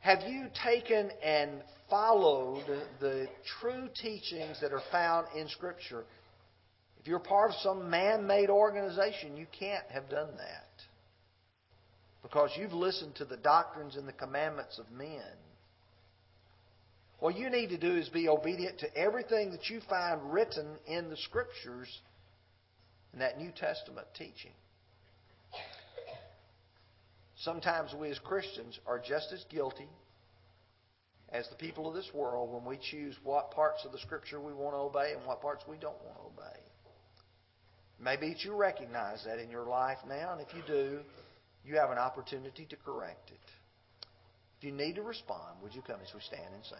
Have 0.00 0.22
you 0.26 0.46
taken 0.64 1.12
and 1.24 1.62
followed 1.88 2.64
the 2.98 3.28
true 3.60 3.88
teachings 3.94 4.60
that 4.60 4.72
are 4.72 4.82
found 4.90 5.28
in 5.36 5.46
Scripture? 5.48 6.02
If 7.00 7.06
you're 7.06 7.20
part 7.20 7.50
of 7.50 7.56
some 7.60 7.88
man 7.88 8.26
made 8.26 8.50
organization, 8.50 9.36
you 9.36 9.46
can't 9.56 9.84
have 9.90 10.08
done 10.10 10.30
that. 10.38 10.66
Because 12.22 12.50
you've 12.56 12.72
listened 12.72 13.14
to 13.16 13.24
the 13.24 13.36
doctrines 13.36 13.94
and 13.94 14.08
the 14.08 14.12
commandments 14.12 14.80
of 14.80 14.90
men. 14.90 15.22
What 17.22 17.36
you 17.36 17.50
need 17.50 17.68
to 17.68 17.78
do 17.78 17.94
is 17.94 18.08
be 18.08 18.28
obedient 18.28 18.80
to 18.80 18.96
everything 18.96 19.52
that 19.52 19.70
you 19.70 19.80
find 19.88 20.32
written 20.32 20.66
in 20.88 21.08
the 21.08 21.16
Scriptures 21.16 21.86
in 23.12 23.20
that 23.20 23.38
New 23.38 23.52
Testament 23.52 24.08
teaching. 24.18 24.50
Sometimes 27.36 27.94
we 27.94 28.10
as 28.10 28.18
Christians 28.18 28.76
are 28.88 28.98
just 28.98 29.32
as 29.32 29.44
guilty 29.48 29.86
as 31.28 31.48
the 31.48 31.54
people 31.54 31.86
of 31.86 31.94
this 31.94 32.10
world 32.12 32.52
when 32.52 32.64
we 32.64 32.76
choose 32.90 33.14
what 33.22 33.52
parts 33.52 33.84
of 33.84 33.92
the 33.92 34.00
Scripture 34.00 34.40
we 34.40 34.52
want 34.52 34.74
to 34.74 34.78
obey 34.78 35.12
and 35.16 35.24
what 35.24 35.40
parts 35.40 35.62
we 35.68 35.76
don't 35.76 36.02
want 36.04 36.16
to 36.16 36.42
obey. 36.42 36.58
Maybe 38.00 38.34
you 38.42 38.56
recognize 38.56 39.22
that 39.26 39.38
in 39.38 39.48
your 39.48 39.68
life 39.68 39.98
now, 40.08 40.32
and 40.32 40.40
if 40.40 40.52
you 40.56 40.62
do, 40.66 40.98
you 41.64 41.76
have 41.76 41.92
an 41.92 41.98
opportunity 41.98 42.66
to 42.68 42.76
correct 42.84 43.30
it. 43.30 44.08
If 44.58 44.64
you 44.64 44.72
need 44.72 44.96
to 44.96 45.02
respond, 45.02 45.62
would 45.62 45.72
you 45.72 45.82
come 45.82 46.00
as 46.02 46.12
we 46.12 46.20
stand 46.20 46.52
and 46.52 46.64
sing? 46.64 46.78